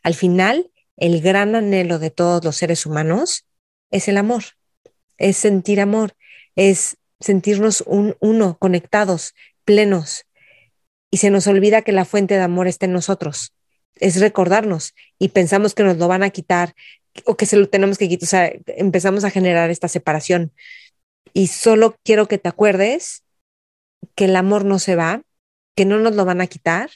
Al 0.02 0.14
final, 0.14 0.70
el 0.96 1.20
gran 1.20 1.54
anhelo 1.54 1.98
de 1.98 2.10
todos 2.10 2.42
los 2.42 2.56
seres 2.56 2.86
humanos 2.86 3.46
es 3.90 4.08
el 4.08 4.16
amor, 4.16 4.44
es 5.18 5.36
sentir 5.36 5.82
amor, 5.82 6.14
es 6.56 6.97
sentirnos 7.20 7.82
un, 7.86 8.16
uno, 8.20 8.58
conectados, 8.58 9.34
plenos. 9.64 10.24
Y 11.10 11.18
se 11.18 11.30
nos 11.30 11.46
olvida 11.46 11.82
que 11.82 11.92
la 11.92 12.04
fuente 12.04 12.34
de 12.34 12.42
amor 12.42 12.68
está 12.68 12.86
en 12.86 12.92
nosotros. 12.92 13.54
Es 13.96 14.20
recordarnos 14.20 14.94
y 15.18 15.28
pensamos 15.28 15.74
que 15.74 15.82
nos 15.82 15.96
lo 15.96 16.08
van 16.08 16.22
a 16.22 16.30
quitar 16.30 16.74
o 17.24 17.36
que 17.36 17.46
se 17.46 17.56
lo 17.56 17.68
tenemos 17.68 17.98
que 17.98 18.08
quitar. 18.08 18.26
O 18.26 18.30
sea, 18.30 18.52
empezamos 18.66 19.24
a 19.24 19.30
generar 19.30 19.70
esta 19.70 19.88
separación. 19.88 20.52
Y 21.32 21.48
solo 21.48 21.96
quiero 22.04 22.26
que 22.28 22.38
te 22.38 22.48
acuerdes 22.48 23.24
que 24.14 24.26
el 24.26 24.36
amor 24.36 24.64
no 24.64 24.78
se 24.78 24.96
va, 24.96 25.22
que 25.74 25.84
no 25.84 25.98
nos 25.98 26.14
lo 26.14 26.24
van 26.24 26.40
a 26.40 26.46
quitar 26.46 26.90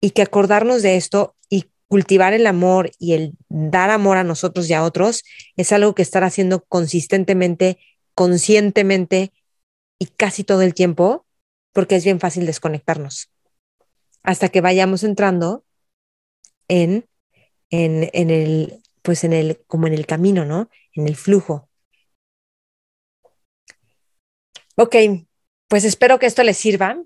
y 0.00 0.10
que 0.10 0.22
acordarnos 0.22 0.82
de 0.82 0.96
esto 0.96 1.36
y 1.48 1.70
cultivar 1.88 2.32
el 2.32 2.46
amor 2.46 2.90
y 2.98 3.14
el 3.14 3.32
dar 3.48 3.90
amor 3.90 4.16
a 4.16 4.24
nosotros 4.24 4.68
y 4.68 4.74
a 4.74 4.82
otros 4.82 5.24
es 5.56 5.72
algo 5.72 5.94
que 5.94 6.02
estar 6.02 6.24
haciendo 6.24 6.64
consistentemente 6.64 7.78
conscientemente 8.14 9.32
y 9.98 10.06
casi 10.06 10.44
todo 10.44 10.62
el 10.62 10.74
tiempo, 10.74 11.26
porque 11.72 11.96
es 11.96 12.04
bien 12.04 12.20
fácil 12.20 12.46
desconectarnos. 12.46 13.30
Hasta 14.22 14.48
que 14.48 14.60
vayamos 14.60 15.04
entrando 15.04 15.64
en, 16.68 17.06
en, 17.70 18.10
en 18.12 18.30
el, 18.30 18.82
pues 19.02 19.24
en 19.24 19.32
el, 19.32 19.62
como 19.66 19.86
en 19.86 19.94
el 19.94 20.06
camino, 20.06 20.44
¿no? 20.44 20.68
En 20.94 21.08
el 21.08 21.16
flujo. 21.16 21.68
Ok, 24.76 24.96
pues 25.68 25.84
espero 25.84 26.18
que 26.18 26.26
esto 26.26 26.42
les 26.42 26.56
sirva. 26.56 27.02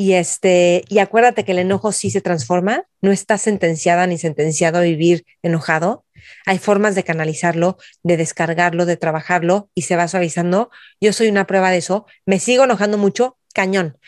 Y 0.00 0.12
este, 0.12 0.84
y 0.88 1.00
acuérdate 1.00 1.44
que 1.44 1.50
el 1.50 1.58
enojo 1.58 1.90
sí 1.90 2.12
se 2.12 2.20
transforma, 2.20 2.84
no 3.00 3.10
está 3.10 3.36
sentenciada 3.36 4.06
ni 4.06 4.16
sentenciado 4.16 4.78
a 4.78 4.82
vivir 4.82 5.26
enojado. 5.42 6.04
Hay 6.46 6.58
formas 6.58 6.94
de 6.94 7.02
canalizarlo, 7.02 7.78
de 8.04 8.16
descargarlo, 8.16 8.86
de 8.86 8.96
trabajarlo 8.96 9.70
y 9.74 9.82
se 9.82 9.96
va 9.96 10.06
suavizando. 10.06 10.70
Yo 11.00 11.12
soy 11.12 11.26
una 11.26 11.48
prueba 11.48 11.72
de 11.72 11.78
eso. 11.78 12.06
Me 12.26 12.38
sigo 12.38 12.62
enojando 12.62 12.96
mucho, 12.96 13.38
cañón. 13.52 13.98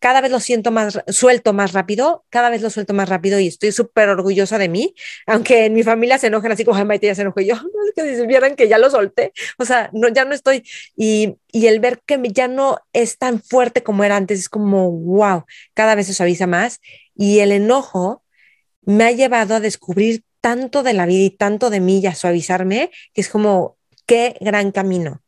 Cada 0.00 0.20
vez 0.20 0.30
lo 0.30 0.40
siento 0.40 0.70
más, 0.70 0.98
suelto 1.08 1.52
más 1.52 1.72
rápido, 1.72 2.24
cada 2.30 2.50
vez 2.50 2.62
lo 2.62 2.70
suelto 2.70 2.94
más 2.94 3.08
rápido 3.08 3.38
y 3.38 3.46
estoy 3.46 3.70
súper 3.70 4.08
orgullosa 4.08 4.58
de 4.58 4.68
mí, 4.68 4.94
aunque 5.26 5.66
en 5.66 5.74
mi 5.74 5.82
familia 5.82 6.18
se 6.18 6.28
enojan 6.28 6.52
así 6.52 6.64
como, 6.64 6.82
Maite 6.84 7.06
ya 7.06 7.14
se 7.14 7.22
enojó, 7.22 7.40
yo, 7.40 7.54
es 7.86 7.94
que 7.94 8.16
si 8.16 8.26
vieran 8.26 8.56
que 8.56 8.66
ya 8.66 8.78
lo 8.78 8.90
solté, 8.90 9.32
o 9.58 9.64
sea, 9.64 9.90
no, 9.92 10.08
ya 10.08 10.24
no 10.24 10.34
estoy, 10.34 10.64
y, 10.96 11.36
y 11.52 11.66
el 11.66 11.80
ver 11.80 12.00
que 12.04 12.18
ya 12.32 12.48
no 12.48 12.78
es 12.92 13.18
tan 13.18 13.40
fuerte 13.42 13.82
como 13.82 14.02
era 14.02 14.16
antes, 14.16 14.40
es 14.40 14.48
como, 14.48 14.90
wow, 14.90 15.44
cada 15.74 15.94
vez 15.94 16.06
se 16.06 16.14
suaviza 16.14 16.46
más, 16.46 16.80
y 17.14 17.40
el 17.40 17.52
enojo 17.52 18.24
me 18.82 19.04
ha 19.04 19.12
llevado 19.12 19.54
a 19.54 19.60
descubrir 19.60 20.24
tanto 20.40 20.82
de 20.82 20.94
la 20.94 21.06
vida 21.06 21.24
y 21.24 21.30
tanto 21.30 21.68
de 21.68 21.80
mí 21.80 22.00
y 22.00 22.06
a 22.06 22.14
suavizarme, 22.14 22.90
que 23.12 23.20
es 23.20 23.28
como, 23.28 23.76
qué 24.06 24.36
gran 24.40 24.72
camino. 24.72 25.22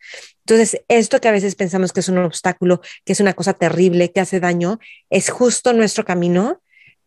Entonces, 0.44 0.82
esto 0.88 1.20
que 1.20 1.28
a 1.28 1.32
veces 1.32 1.54
pensamos 1.54 1.92
que 1.92 2.00
es 2.00 2.08
un 2.08 2.18
obstáculo, 2.18 2.80
que 3.04 3.12
es 3.12 3.20
una 3.20 3.34
cosa 3.34 3.54
terrible, 3.54 4.12
que 4.12 4.20
hace 4.20 4.40
daño, 4.40 4.78
es 5.10 5.30
justo 5.30 5.72
nuestro 5.72 6.04
camino 6.04 6.60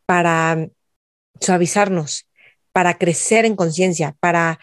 para 0.06 0.68
suavizarnos, 1.40 2.30
para 2.72 2.98
crecer 2.98 3.46
en 3.46 3.56
conciencia, 3.56 4.16
para 4.20 4.60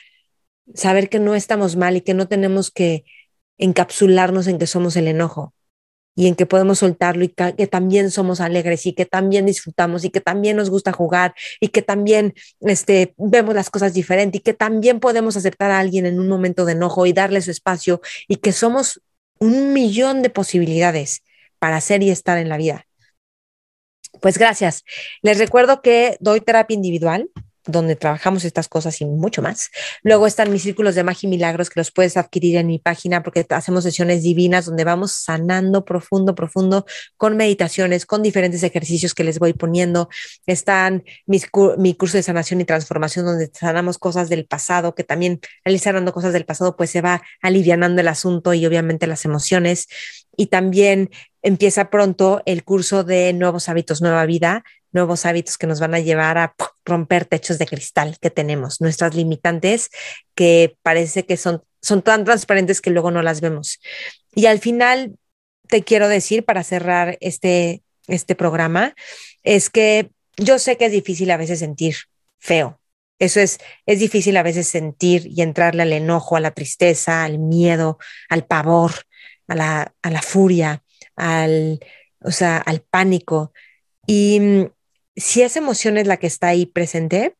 saber 0.74 1.08
que 1.08 1.18
no 1.18 1.35
estamos 1.35 1.76
mal 1.76 1.96
y 1.96 2.00
que 2.00 2.14
no 2.14 2.28
tenemos 2.28 2.70
que 2.70 3.04
encapsularnos 3.58 4.46
en 4.46 4.58
que 4.58 4.66
somos 4.66 4.96
el 4.96 5.08
enojo 5.08 5.54
y 6.14 6.27
en 6.27 6.35
que 6.35 6.46
podemos 6.46 6.81
soltarlo 6.81 7.25
y 7.25 7.29
que, 7.29 7.66
también 7.66 8.11
somos 8.11 8.40
alegres 8.40 8.87
y 8.87 8.92
que 8.92 9.07
también 9.07 9.46
disfrutamos 9.46 10.05
y 10.05 10.11
que 10.11 10.20
también 10.20 10.57
nos 10.57 10.70
gusta 10.70 10.92
jugar 10.92 11.35
y 11.61 11.68
que 11.68 11.83
también 11.83 12.35
este, 12.61 13.14
vemos 13.16 13.55
las 13.55 13.70
cosas 13.70 13.94
diferentes 13.94 14.40
y 14.40 14.42
que 14.42 14.55
también 14.55 15.01
podemos 15.01 15.37
aceptar 15.37 15.70
a 15.70 15.79
alguien 15.79 16.07
en 16.07 16.20
un 16.20 16.29
momento 16.29 16.64
de 16.64 16.72
enojo 16.72 17.07
y 17.07 17.12
darle 17.12 17.40
su 17.40 17.51
espacio 17.51 18.01
y 18.29 18.37
que 18.37 18.53
somos 18.53 19.01
un 19.38 19.72
millón 19.72 20.22
de 20.22 20.31
posibilidades 20.31 21.22
para 21.59 21.81
ser 21.81 22.03
y 22.03 22.11
estar 22.11 22.38
en 22.38 22.48
la 22.48 22.57
vida. 22.57 22.87
Pues 24.20 24.38
gracias. 24.38 24.85
Les 25.22 25.38
recuerdo 25.38 25.81
que 25.81 26.16
doy 26.20 26.40
terapia 26.40 26.75
individual 26.75 27.31
donde 27.66 27.96
trabajamos 27.96 28.44
estas 28.44 28.68
cosas 28.68 29.01
y 29.01 29.05
mucho 29.05 29.42
más. 29.42 29.70
Luego 30.03 30.27
están 30.27 30.51
mis 30.51 30.62
círculos 30.62 30.94
de 30.94 31.05
magia 31.05 31.27
y 31.27 31.31
milagros 31.31 31.70
que 31.70 31.81
los 31.81 31.90
puedes 31.90 32.16
adquirir 32.16 32.57
en 32.57 32.66
mi 32.66 32.79
página 32.79 33.22
porque 33.22 33.46
hacemos 33.48 33.85
sesiones 33.85 34.22
divinas 34.22 34.66
donde 34.66 34.85
vamos 34.85 35.12
sanando 35.12 35.85
profundo, 35.85 36.35
profundo 36.35 36.87
con 37.16 37.37
meditaciones, 37.37 38.07
con 38.07 38.22
diferentes 38.22 38.62
ejercicios 38.62 39.14
que 39.14 39.25
les 39.25 39.38
voy 39.38 39.53
poniendo. 39.53 40.09
Están 40.46 41.05
mis, 41.27 41.48
mi 41.79 41.94
curso 41.94 42.16
de 42.16 42.22
sanación 42.22 42.61
y 42.61 42.64
transformación 42.64 43.27
donde 43.27 43.51
sanamos 43.53 43.98
cosas 43.98 44.29
del 44.29 44.46
pasado, 44.46 44.94
que 44.94 45.05
también 45.05 45.40
al 45.64 45.75
ir 45.75 45.81
sanando 45.81 46.12
cosas 46.12 46.33
del 46.33 46.44
pasado 46.44 46.77
pues 46.77 46.90
se 46.90 47.01
va 47.01 47.22
alivianando 47.40 48.01
el 48.01 48.09
asunto 48.09 48.55
y 48.55 48.66
obviamente 48.66 49.07
las 49.07 49.25
emociones. 49.25 49.88
Y 50.37 50.46
también 50.46 51.11
empieza 51.42 51.90
pronto 51.90 52.42
el 52.46 52.64
curso 52.64 53.05
de 53.05 53.33
nuevos 53.33 53.68
hábitos, 53.68 54.01
nueva 54.01 54.25
vida, 54.27 54.64
nuevos 54.92 55.26
hábitos 55.26 55.59
que 55.59 55.66
nos 55.66 55.81
van 55.81 55.94
a 55.94 56.00
llevar 56.00 56.38
a 56.38 56.55
romper 56.85 57.24
techos 57.24 57.59
de 57.59 57.66
cristal 57.66 58.18
que 58.20 58.31
tenemos, 58.31 58.81
nuestras 58.81 59.14
limitantes 59.14 59.90
que 60.35 60.76
parece 60.83 61.24
que 61.24 61.37
son, 61.37 61.62
son 61.81 62.02
tan 62.02 62.24
transparentes 62.24 62.81
que 62.81 62.90
luego 62.90 63.11
no 63.11 63.22
las 63.22 63.40
vemos. 63.40 63.81
Y 64.35 64.46
al 64.46 64.59
final 64.59 65.16
te 65.68 65.83
quiero 65.83 66.09
decir, 66.09 66.44
para 66.44 66.64
cerrar 66.64 67.16
este, 67.20 67.83
este 68.07 68.35
programa, 68.35 68.94
es 69.42 69.70
que 69.70 70.11
yo 70.37 70.59
sé 70.59 70.76
que 70.76 70.87
es 70.87 70.92
difícil 70.92 71.31
a 71.31 71.37
veces 71.37 71.61
sentir 71.61 71.96
feo. 72.38 72.78
Eso 73.18 73.40
es, 73.40 73.59
es 73.87 74.00
difícil 74.00 74.37
a 74.37 74.42
veces 74.42 74.66
sentir 74.68 75.26
y 75.26 75.42
entrarle 75.42 75.83
al 75.83 75.92
enojo, 75.92 76.37
a 76.37 76.40
la 76.40 76.50
tristeza, 76.50 77.24
al 77.24 77.38
miedo, 77.38 77.98
al 78.28 78.44
pavor, 78.44 78.92
a 79.48 79.55
la, 79.55 79.94
a 80.02 80.11
la 80.11 80.22
furia, 80.22 80.83
al, 81.16 81.81
o 82.20 82.33
sea, 82.33 82.59
al 82.59 82.81
pánico. 82.81 83.52
Y 84.07 84.40
si 85.16 85.42
esa 85.42 85.59
emoción 85.59 85.98
es 85.98 86.07
la 86.07 86.16
que 86.16 86.27
está 86.27 86.48
ahí 86.48 86.66
presente, 86.66 87.37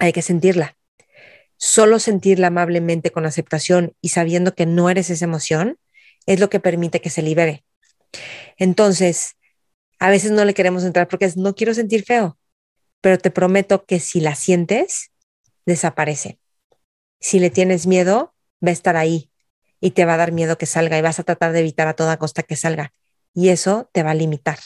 hay 0.00 0.12
que 0.12 0.22
sentirla. 0.22 0.76
Solo 1.56 1.98
sentirla 1.98 2.48
amablemente 2.48 3.10
con 3.10 3.26
aceptación 3.26 3.94
y 4.00 4.10
sabiendo 4.10 4.54
que 4.54 4.66
no 4.66 4.90
eres 4.90 5.10
esa 5.10 5.24
emoción 5.24 5.78
es 6.26 6.40
lo 6.40 6.50
que 6.50 6.60
permite 6.60 7.00
que 7.00 7.10
se 7.10 7.22
libere. 7.22 7.64
Entonces, 8.58 9.36
a 9.98 10.10
veces 10.10 10.30
no 10.30 10.44
le 10.44 10.54
queremos 10.54 10.84
entrar 10.84 11.08
porque 11.08 11.24
es, 11.24 11.36
no 11.36 11.54
quiero 11.54 11.74
sentir 11.74 12.04
feo, 12.04 12.38
pero 13.00 13.18
te 13.18 13.30
prometo 13.30 13.84
que 13.84 13.98
si 13.98 14.20
la 14.20 14.34
sientes, 14.34 15.10
desaparece. 15.66 16.38
Si 17.20 17.40
le 17.40 17.50
tienes 17.50 17.86
miedo, 17.86 18.34
va 18.64 18.70
a 18.70 18.72
estar 18.72 18.96
ahí 18.96 19.32
y 19.80 19.92
te 19.92 20.04
va 20.04 20.14
a 20.14 20.18
dar 20.18 20.32
miedo 20.32 20.58
que 20.58 20.66
salga 20.66 20.98
y 20.98 21.02
vas 21.02 21.18
a 21.18 21.24
tratar 21.24 21.52
de 21.52 21.60
evitar 21.60 21.88
a 21.88 21.94
toda 21.94 22.18
costa 22.18 22.42
que 22.42 22.56
salga. 22.56 22.92
Y 23.34 23.48
eso 23.48 23.88
te 23.92 24.02
va 24.02 24.12
a 24.12 24.14
limitar 24.14 24.58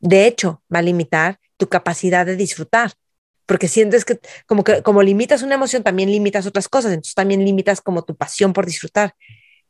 de 0.00 0.26
hecho, 0.26 0.62
va 0.72 0.80
a 0.80 0.82
limitar 0.82 1.38
tu 1.56 1.68
capacidad 1.68 2.26
de 2.26 2.36
disfrutar, 2.36 2.92
porque 3.46 3.68
sientes 3.68 4.04
que 4.04 4.18
como 4.46 4.64
que 4.64 4.82
como 4.82 5.02
limitas 5.02 5.42
una 5.42 5.54
emoción, 5.54 5.82
también 5.82 6.10
limitas 6.10 6.46
otras 6.46 6.68
cosas, 6.68 6.92
entonces 6.92 7.14
también 7.14 7.44
limitas 7.44 7.80
como 7.80 8.02
tu 8.02 8.16
pasión 8.16 8.52
por 8.52 8.66
disfrutar. 8.66 9.14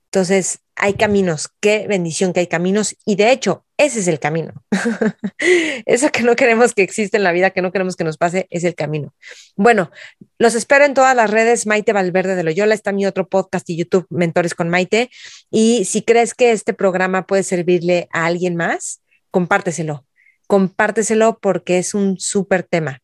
Entonces, 0.07 0.61
hay 0.77 0.95
caminos, 0.95 1.51
qué 1.61 1.87
bendición 1.89 2.33
que 2.33 2.41
hay 2.41 2.47
caminos 2.47 2.97
y 3.05 3.17
de 3.17 3.33
hecho, 3.33 3.67
ese 3.77 4.01
es 4.01 4.09
el 4.09 4.19
camino. 4.19 4.55
Eso 5.85 6.11
que 6.11 6.23
no 6.23 6.37
queremos 6.37 6.73
que 6.73 6.83
exista 6.83 7.17
en 7.19 7.25
la 7.25 7.33
vida, 7.33 7.51
que 7.51 7.61
no 7.61 7.73
queremos 7.73 7.97
que 7.97 8.05
nos 8.05 8.17
pase, 8.17 8.47
es 8.51 8.65
el 8.65 8.75
camino. 8.75 9.13
Bueno, 9.57 9.91
los 10.39 10.55
espero 10.55 10.85
en 10.85 10.95
todas 10.95 11.15
las 11.15 11.31
redes, 11.31 11.67
Maite 11.67 11.93
Valverde 11.93 12.35
de 12.37 12.45
Loyola, 12.45 12.75
está 12.75 12.93
mi 12.93 13.05
otro 13.05 13.29
podcast 13.29 13.69
y 13.69 13.77
YouTube, 13.77 14.07
Mentores 14.09 14.55
con 14.55 14.71
Maite, 14.71 15.11
y 15.51 15.85
si 15.85 16.03
crees 16.03 16.33
que 16.35 16.53
este 16.53 16.73
programa 16.73 17.27
puede 17.27 17.43
servirle 17.43 18.09
a 18.13 18.27
alguien 18.27 18.57
más, 18.57 19.03
compárteselo 19.31 20.07
compárteselo 20.47 21.39
porque 21.39 21.79
es 21.79 21.95
un 21.95 22.19
súper 22.19 22.63
tema, 22.63 23.03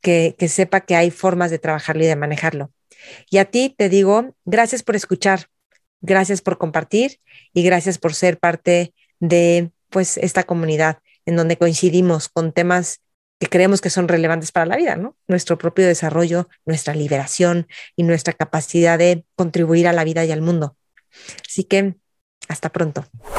que, 0.00 0.36
sepa 0.48 0.80
que 0.80 0.96
hay 0.96 1.10
formas 1.10 1.50
de 1.50 1.58
trabajarlo 1.58 2.04
y 2.04 2.06
de 2.06 2.16
manejarlo. 2.16 2.72
Y 3.30 3.38
a 3.38 3.46
ti 3.46 3.74
te 3.76 3.88
digo, 3.88 4.34
gracias 4.44 4.82
por 4.82 4.96
escuchar, 4.96 5.48
gracias 6.00 6.40
por 6.40 6.58
compartir 6.58 7.20
y 7.52 7.62
gracias 7.62 7.98
por 7.98 8.14
ser 8.14 8.38
parte 8.38 8.94
de 9.20 9.70
pues 9.88 10.16
esta 10.18 10.44
comunidad 10.44 10.98
en 11.26 11.36
donde 11.36 11.56
coincidimos 11.56 12.28
con 12.28 12.52
temas 12.52 13.00
que 13.40 13.48
creemos 13.48 13.80
que 13.80 13.90
son 13.90 14.08
relevantes 14.08 14.52
para 14.52 14.66
la 14.66 14.76
vida. 14.76 14.98
Nuestro 15.26 15.58
propio 15.58 15.86
desarrollo, 15.86 16.48
nuestra 16.64 16.94
liberación 16.94 17.66
y 17.96 18.04
nuestra 18.04 18.32
capacidad 18.32 18.98
de 18.98 19.24
contribuir 19.36 19.88
a 19.88 19.92
la 19.92 20.04
vida 20.04 20.24
y 20.24 20.32
al 20.32 20.40
mundo. 20.40 20.76
Así 21.46 21.64
que 21.64 21.96
hasta 22.48 22.70
pronto. 22.70 23.04